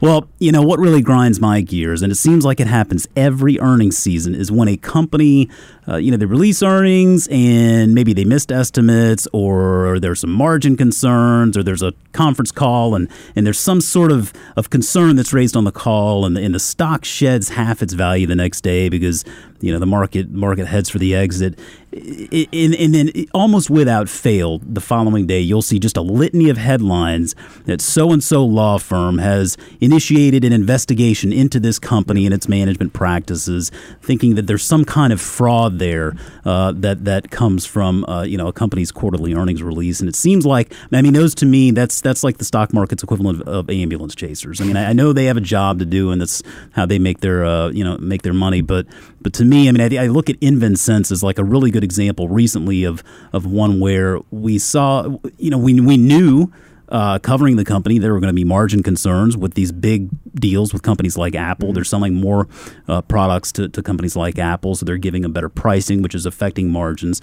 Well, 0.00 0.28
you 0.38 0.52
know, 0.52 0.62
what 0.62 0.78
really 0.78 1.02
grinds 1.02 1.40
my 1.40 1.60
gears, 1.60 2.02
and 2.02 2.12
it 2.12 2.16
seems 2.16 2.44
like 2.44 2.60
it 2.60 2.66
happens 2.66 3.06
every 3.16 3.58
earnings 3.60 3.96
season, 3.96 4.34
is 4.34 4.52
when 4.52 4.68
a 4.68 4.76
company, 4.76 5.48
uh, 5.88 5.96
you 5.96 6.10
know, 6.10 6.16
they 6.16 6.26
release 6.26 6.62
earnings 6.62 7.28
and 7.30 7.94
maybe 7.94 8.12
they 8.12 8.24
missed 8.24 8.52
estimates 8.52 9.26
or 9.32 9.98
there's 10.00 10.20
some 10.20 10.30
margin 10.32 10.76
concerns 10.76 11.56
or 11.56 11.62
there's 11.62 11.82
a 11.82 11.92
conference 12.12 12.52
call 12.52 12.94
and, 12.94 13.08
and 13.34 13.46
there's 13.46 13.60
some 13.60 13.80
sort 13.80 14.12
of, 14.12 14.32
of 14.56 14.70
concern 14.70 15.16
that's 15.16 15.32
raised 15.32 15.56
on 15.56 15.64
the 15.64 15.72
call 15.72 16.24
and 16.24 16.36
the, 16.36 16.42
and 16.42 16.54
the 16.54 16.60
stock 16.60 17.04
sheds 17.04 17.50
half 17.50 17.82
its 17.82 17.92
value 17.92 18.26
the 18.26 18.36
next 18.36 18.60
day 18.60 18.88
because 18.88 19.24
you 19.60 19.72
know 19.72 19.78
the 19.78 19.86
market 19.86 20.30
market 20.30 20.66
heads 20.66 20.88
for 20.88 20.98
the 20.98 21.14
exit 21.14 21.58
and, 21.96 22.74
and 22.74 22.94
then 22.94 23.10
almost 23.32 23.70
without 23.70 24.08
fail 24.08 24.58
the 24.58 24.80
following 24.80 25.26
day 25.26 25.40
you'll 25.40 25.62
see 25.62 25.78
just 25.78 25.96
a 25.96 26.02
litany 26.02 26.50
of 26.50 26.56
headlines 26.56 27.34
that 27.64 27.80
so 27.80 28.12
and 28.12 28.22
so 28.22 28.44
law 28.44 28.78
firm 28.78 29.18
has 29.18 29.56
initiated 29.80 30.44
an 30.44 30.52
investigation 30.52 31.32
into 31.32 31.58
this 31.58 31.78
company 31.78 32.24
and 32.24 32.34
its 32.34 32.48
management 32.48 32.92
practices 32.92 33.70
thinking 34.02 34.34
that 34.34 34.46
there's 34.46 34.62
some 34.62 34.84
kind 34.84 35.12
of 35.12 35.20
fraud 35.20 35.78
there 35.78 36.14
uh, 36.44 36.72
that 36.72 37.04
that 37.04 37.30
comes 37.30 37.64
from 37.64 38.04
uh, 38.04 38.22
you 38.22 38.36
know 38.36 38.48
a 38.48 38.52
company's 38.52 38.92
quarterly 38.92 39.34
earnings 39.34 39.62
release. 39.62 40.00
And 40.00 40.08
it 40.08 40.16
seems 40.16 40.44
like 40.44 40.72
I 40.92 41.02
mean 41.02 41.14
those 41.14 41.34
to 41.36 41.46
me 41.46 41.70
that's 41.70 42.00
that's 42.00 42.22
like 42.22 42.38
the 42.38 42.44
stock 42.44 42.72
market's 42.72 43.02
equivalent 43.02 43.42
of, 43.42 43.48
of 43.48 43.70
ambulance 43.70 44.14
chasers. 44.14 44.60
I 44.60 44.64
mean 44.64 44.76
I, 44.76 44.90
I, 44.90 44.92
know 44.92 45.12
they 45.12 45.26
have 45.26 45.36
a 45.36 45.42
job 45.42 45.78
to 45.80 45.84
do 45.84 46.10
and 46.10 46.20
that's 46.20 46.42
how 46.72 46.86
they 46.86 46.98
make 46.98 47.20
their 47.20 47.44
uh, 47.44 47.68
you 47.68 47.84
know 47.84 47.98
make 47.98 48.22
their 48.22 48.34
money 48.34 48.60
but 48.60 48.86
but 49.26 49.32
to 49.32 49.44
me, 49.44 49.68
I 49.68 49.72
mean, 49.72 49.80
I, 49.80 50.04
I 50.04 50.06
look 50.06 50.30
at 50.30 50.38
InvenSense 50.38 51.10
as 51.10 51.20
like 51.20 51.40
a 51.40 51.42
really 51.42 51.72
good 51.72 51.82
example 51.86 52.28
recently 52.28 52.84
of 52.84 53.02
of 53.32 53.46
one 53.46 53.80
where 53.80 54.18
we 54.30 54.58
saw, 54.58 55.18
you 55.38 55.50
know, 55.50 55.58
we 55.58 55.80
we 55.80 55.96
knew. 55.96 56.52
Uh, 56.88 57.18
covering 57.18 57.56
the 57.56 57.64
company, 57.64 57.98
there 57.98 58.12
were 58.12 58.20
going 58.20 58.32
to 58.32 58.32
be 58.32 58.44
margin 58.44 58.80
concerns 58.80 59.36
with 59.36 59.54
these 59.54 59.72
big 59.72 60.08
deals 60.36 60.72
with 60.72 60.82
companies 60.82 61.16
like 61.16 61.34
Apple. 61.34 61.72
They're 61.72 61.82
selling 61.82 62.14
more 62.14 62.46
uh, 62.86 63.02
products 63.02 63.50
to, 63.52 63.68
to 63.68 63.82
companies 63.82 64.14
like 64.14 64.38
Apple, 64.38 64.76
so 64.76 64.86
they're 64.86 64.96
giving 64.96 65.22
them 65.22 65.32
better 65.32 65.48
pricing, 65.48 66.00
which 66.00 66.14
is 66.14 66.26
affecting 66.26 66.70
margins. 66.70 67.20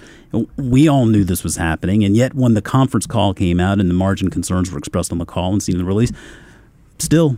We 0.57 0.89
all 0.89 1.05
knew 1.05 1.23
this 1.23 1.45
was 1.45 1.55
happening, 1.55 2.03
and 2.03 2.13
yet 2.13 2.33
when 2.33 2.55
the 2.55 2.61
conference 2.61 3.07
call 3.07 3.33
came 3.33 3.61
out 3.61 3.79
and 3.79 3.89
the 3.89 3.93
margin 3.93 4.29
concerns 4.29 4.69
were 4.69 4.77
expressed 4.77 5.13
on 5.13 5.17
the 5.17 5.25
call 5.25 5.53
and 5.53 5.63
seen 5.63 5.75
in 5.75 5.79
the 5.79 5.87
release, 5.87 6.11
still 6.99 7.37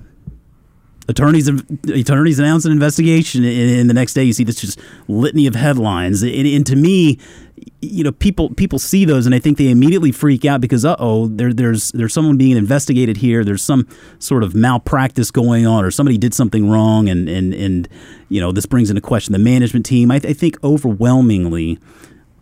attorneys 1.07 1.47
attorneys 1.47 2.39
announce 2.39 2.65
an 2.65 2.71
investigation 2.71 3.43
and, 3.43 3.89
the 3.89 3.93
next 3.93 4.13
day 4.13 4.23
you 4.23 4.33
see 4.33 4.43
this 4.43 4.59
just 4.59 4.79
litany 5.07 5.47
of 5.47 5.55
headlines. 5.55 6.23
And, 6.23 6.47
and, 6.47 6.65
to 6.65 6.75
me 6.75 7.19
you 7.81 8.03
know 8.03 8.11
people 8.11 8.49
people 8.55 8.79
see 8.79 9.05
those 9.05 9.25
and 9.25 9.33
I 9.33 9.39
think 9.39 9.57
they 9.57 9.69
immediately 9.69 10.11
freak 10.11 10.43
out 10.43 10.59
because 10.59 10.83
uh 10.83 10.95
oh 10.99 11.27
there, 11.27 11.53
there's 11.53 11.91
there's 11.91 12.13
someone 12.13 12.37
being 12.37 12.57
investigated 12.57 13.17
here. 13.17 13.43
There's 13.43 13.63
some 13.63 13.87
sort 14.19 14.43
of 14.43 14.55
malpractice 14.55 15.31
going 15.31 15.65
on 15.65 15.85
or 15.85 15.91
somebody 15.91 16.17
did 16.17 16.33
something 16.33 16.69
wrong 16.69 17.07
and 17.07 17.29
and 17.29 17.53
and 17.53 17.87
you 18.29 18.41
know 18.41 18.51
this 18.51 18.65
brings 18.65 18.89
into 18.89 19.01
question 19.01 19.33
the 19.33 19.39
management 19.39 19.85
team. 19.85 20.11
I, 20.11 20.15
I 20.15 20.33
think 20.33 20.61
overwhelmingly 20.63 21.79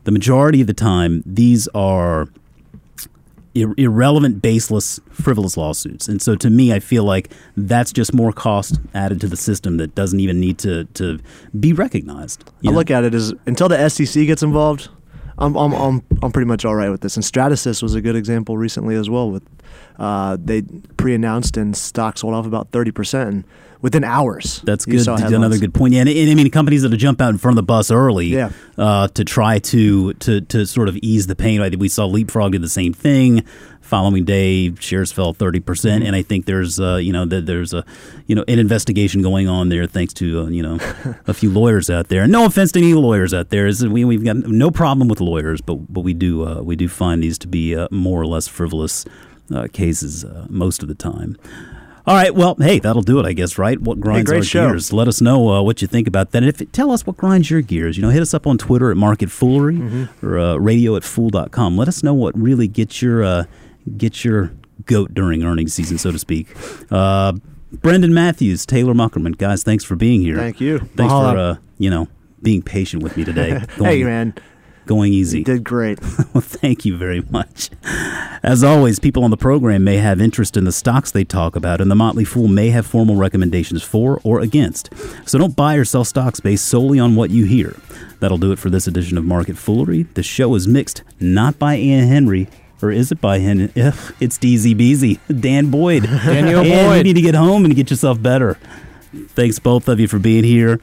the 0.05 0.12
majority 0.12 0.62
of 0.62 0.67
the 0.67 0.74
time 0.74 1.24
these 1.25 1.67
are 1.70 2.27
ir- 3.56 3.74
irrelevant, 3.78 4.42
baseless, 4.42 5.00
frivolous 5.12 5.58
lawsuits. 5.58 6.08
And 6.08 6.22
so 6.22 6.36
to 6.36 6.50
me, 6.50 6.74
I 6.74 6.80
feel 6.80 7.04
like 7.04 7.32
that's 7.56 7.92
just 7.92 8.14
more 8.14 8.32
cost 8.32 8.80
added 8.94 9.22
to 9.22 9.28
the 9.28 9.38
system 9.38 9.78
that 9.78 9.96
doesn't 9.96 10.20
even 10.20 10.40
need 10.40 10.58
to, 10.60 10.86
to 10.86 11.20
be 11.60 11.74
recognized. 11.74 12.50
I 12.66 12.72
look 12.72 12.92
at 12.92 13.04
it 13.04 13.14
as 13.14 13.34
until 13.46 13.70
the 13.70 13.90
SEC 13.90 14.26
gets 14.26 14.44
involved, 14.44 14.90
I'm, 15.38 15.56
I'm, 15.56 15.74
I'm, 15.74 16.04
I'm 16.22 16.32
pretty 16.32 16.48
much 16.48 16.66
all 16.66 16.76
right 16.76 16.90
with 16.90 17.02
this. 17.02 17.16
And 17.16 17.24
Stratasys 17.24 17.82
was 17.82 17.96
a 17.96 18.02
good 18.02 18.16
example 18.16 18.58
recently 18.58 18.96
as 18.96 19.10
well. 19.10 19.32
With 19.32 19.44
uh, 19.98 20.38
they 20.39 20.63
pre-announced 20.98 21.58
and 21.58 21.75
stock 21.75 22.18
sold 22.18 22.34
off 22.34 22.46
about 22.46 22.70
thirty 22.72 22.92
percent 22.92 23.46
within 23.84 24.03
hours. 24.06 24.62
That's 24.63 24.86
good. 24.86 25.06
Another 25.08 25.60
good 25.60 25.74
point. 25.74 25.94
Yeah, 25.94 26.01
and, 26.01 26.10
and, 26.10 26.32
I 26.32 26.34
mean 26.34 26.50
companies 26.50 26.82
that 26.82 26.98
jump 26.98 27.22
out 27.22 27.30
in 27.30 27.38
front 27.38 27.53
of 27.53 27.58
the 27.58 27.68
bus 27.68 27.92
early, 27.92 28.27
yeah. 28.27 28.50
uh, 28.77 29.10
to 29.10 29.24
try 29.24 29.60
to 29.60 30.13
to 30.13 30.42
to 30.42 30.65
sort 30.65 30.89
of 30.89 30.98
ease 30.98 31.27
the 31.27 31.36
pain. 31.36 31.62
We 31.77 31.89
saw 31.89 32.06
Leapfrog 32.06 32.53
do 32.53 32.58
the 32.58 32.70
same 32.70 32.94
thing. 32.94 33.46
Following 33.82 34.24
day, 34.24 34.74
shares 34.75 35.12
fell 35.12 35.34
thirty 35.34 35.60
percent, 35.60 36.00
mm-hmm. 36.00 36.08
and 36.08 36.15
I 36.15 36.22
think 36.22 36.46
there's 36.46 36.80
uh, 36.80 36.96
you 36.96 37.12
know 37.12 37.25
that 37.25 37.46
there's 37.46 37.74
a 37.74 37.84
you 38.25 38.34
know 38.34 38.46
an 38.48 38.58
investigation 38.58 39.22
going 39.22 39.50
on 39.50 39.68
there 39.68 39.86
thanks 39.86 40.13
to 40.15 40.44
uh, 40.44 40.48
you 40.48 40.63
know 40.63 40.80
a 41.27 41.34
few 41.34 41.51
lawyers 41.51 41.89
out 41.89 42.08
there. 42.08 42.25
No 42.25 42.46
offense 42.46 42.72
to 42.72 42.80
any 42.80 42.94
lawyers 42.94 43.34
out 43.34 43.50
there, 43.50 43.68
is 43.68 43.86
we 43.86 44.06
we've 44.06 44.24
got 44.24 44.38
no 44.38 44.72
problem 44.72 45.10
with 45.10 45.20
lawyers, 45.20 45.60
but 45.60 45.94
but 45.94 46.01
we 46.01 46.13
do 46.13 46.48
uh, 46.48 46.62
we 46.62 46.78
do 46.78 46.88
find 46.88 47.21
these 47.21 47.38
to 47.39 47.48
be 47.48 47.76
uh, 47.76 47.89
more 47.91 48.21
or 48.21 48.26
less 48.26 48.48
frivolous 48.48 49.06
uh, 49.53 49.67
cases 49.71 50.23
uh, 50.23 50.45
most 50.49 50.82
of 50.82 50.88
the 50.88 50.95
time. 50.95 51.38
All 52.06 52.15
right. 52.15 52.36
Well, 52.36 52.56
hey, 52.60 52.79
that'll 52.79 53.01
do 53.01 53.19
it, 53.19 53.25
I 53.25 53.32
guess, 53.32 53.58
right? 53.58 53.79
What 53.79 53.99
grinds 54.01 54.29
hey, 54.29 54.38
our 54.38 54.43
show. 54.43 54.67
gears? 54.67 54.91
Let 54.91 55.08
us 55.08 55.21
know 55.21 55.49
uh, 55.49 55.62
what 55.62 55.82
you 55.82 55.88
think 55.88 56.06
about 56.06 56.32
that. 56.32 56.39
And 56.39 56.49
if 56.49 56.60
it, 56.60 56.73
tell 56.73 56.91
us 56.91 57.08
what 57.08 57.15
grinds 57.15 57.49
your 57.49 57.62
gears. 57.62 57.95
You 57.95 58.03
know, 58.03 58.10
hit 58.10 58.21
us 58.21 58.34
up 58.34 58.45
on 58.45 58.58
Twitter 58.58 58.91
at 58.91 58.97
Market 58.97 59.32
Foolery 59.32 59.77
mm-hmm. 59.77 60.25
or 60.25 60.38
uh, 60.38 60.56
radio 60.58 60.97
at 60.97 61.06
fool.com. 61.06 61.77
Let 61.77 61.88
us 61.88 62.03
know 62.03 62.13
what 62.13 62.38
really 62.38 62.67
gets 62.67 63.01
your 63.01 63.23
uh, 63.23 63.45
gets 63.95 64.25
your 64.25 64.51
goat 64.86 65.13
during 65.13 65.43
earnings 65.43 65.73
season, 65.73 65.97
so 65.97 66.12
to 66.12 66.19
speak. 66.19 66.49
Uh, 66.91 67.34
Brendan 67.71 68.13
Mathews, 68.13 68.65
Taylor 68.65 68.93
Muckerman, 68.93 69.38
guys, 69.38 69.63
thanks 69.63 69.86
for 69.86 69.95
being 69.95 70.19
here. 70.19 70.36
Thank 70.36 70.60
you. 70.60 70.79
Thanks 70.79 71.13
for 71.13 71.38
uh, 71.38 71.56
you 71.77 71.89
know 71.89 72.10
being 72.41 72.62
patient 72.62 73.01
with 73.01 73.15
me 73.15 73.23
today. 73.23 73.62
hey, 73.77 74.03
man 74.03 74.34
going 74.86 75.13
easy. 75.13 75.39
You 75.39 75.43
did 75.46 75.63
great. 75.63 76.02
well, 76.34 76.41
thank 76.41 76.86
you 76.86 76.98
very 76.98 77.22
much. 77.30 77.69
As 78.43 78.63
always, 78.63 79.00
people 79.00 79.24
on 79.24 79.32
the 79.32 79.38
program 79.38 79.84
may 79.84 79.98
have 79.98 80.19
interest 80.19 80.58
in 80.58 80.65
the 80.65 80.72
stocks 80.72 81.12
they 81.12 81.24
talk 81.24 81.56
about, 81.56 81.82
and 81.82 81.89
the 81.89 81.96
Motley 81.96 82.26
Fool 82.26 82.48
may 82.48 82.69
have 82.69 82.86
formal 82.86 83.15
recommendations 83.15 83.84
for 83.84 84.19
or 84.24 84.39
against. 84.39 84.89
So 85.26 85.38
don't 85.38 85.56
buy 85.56 85.76
or 85.76 85.86
sell 85.86 86.04
stocks 86.04 86.39
based 86.39 86.67
solely 86.67 87.00
on 87.00 87.15
what 87.15 87.30
you 87.30 87.46
hear. 87.46 87.76
That'll 88.19 88.38
do 88.38 88.52
it 88.52 88.60
for 88.60 88.69
this 88.69 88.88
edition 88.88 89.17
of 89.17 89.24
Market 89.24 89.58
Foolery. 89.58 90.04
The 90.13 90.24
show 90.24 90.56
is 90.56 90.67
mixed 90.67 91.04
not 91.19 91.58
by 91.60 91.78
Ian 91.78 92.08
Henry, 92.08 92.48
or 92.82 92.91
is 92.91 93.12
it 93.12 93.22
by 93.22 93.39
Henry? 93.39 93.72
Ugh, 93.78 94.13
it's 94.19 94.38
DZ 94.38 94.76
Beezy, 94.78 95.19
Dan 95.28 95.72
Boyd. 95.72 96.04
Daniel 96.26 96.63
Boyd. 96.63 96.98
You 96.98 97.04
need 97.04 97.13
to 97.13 97.22
get 97.22 97.36
home 97.36 97.65
and 97.65 97.76
get 97.76 97.89
yourself 97.89 98.22
better. 98.22 98.58
Thanks 99.30 99.60
both 99.60 99.88
of 99.88 100.00
you 100.00 100.08
for 100.08 100.19
being 100.19 100.43
here. 100.43 100.80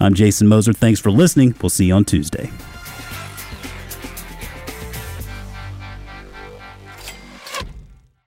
I'm 0.00 0.14
Jason 0.14 0.48
Moser. 0.48 0.72
Thanks 0.72 1.00
for 1.00 1.10
listening. 1.10 1.54
We'll 1.62 1.70
see 1.70 1.86
you 1.86 1.94
on 1.94 2.04
Tuesday. 2.04 2.50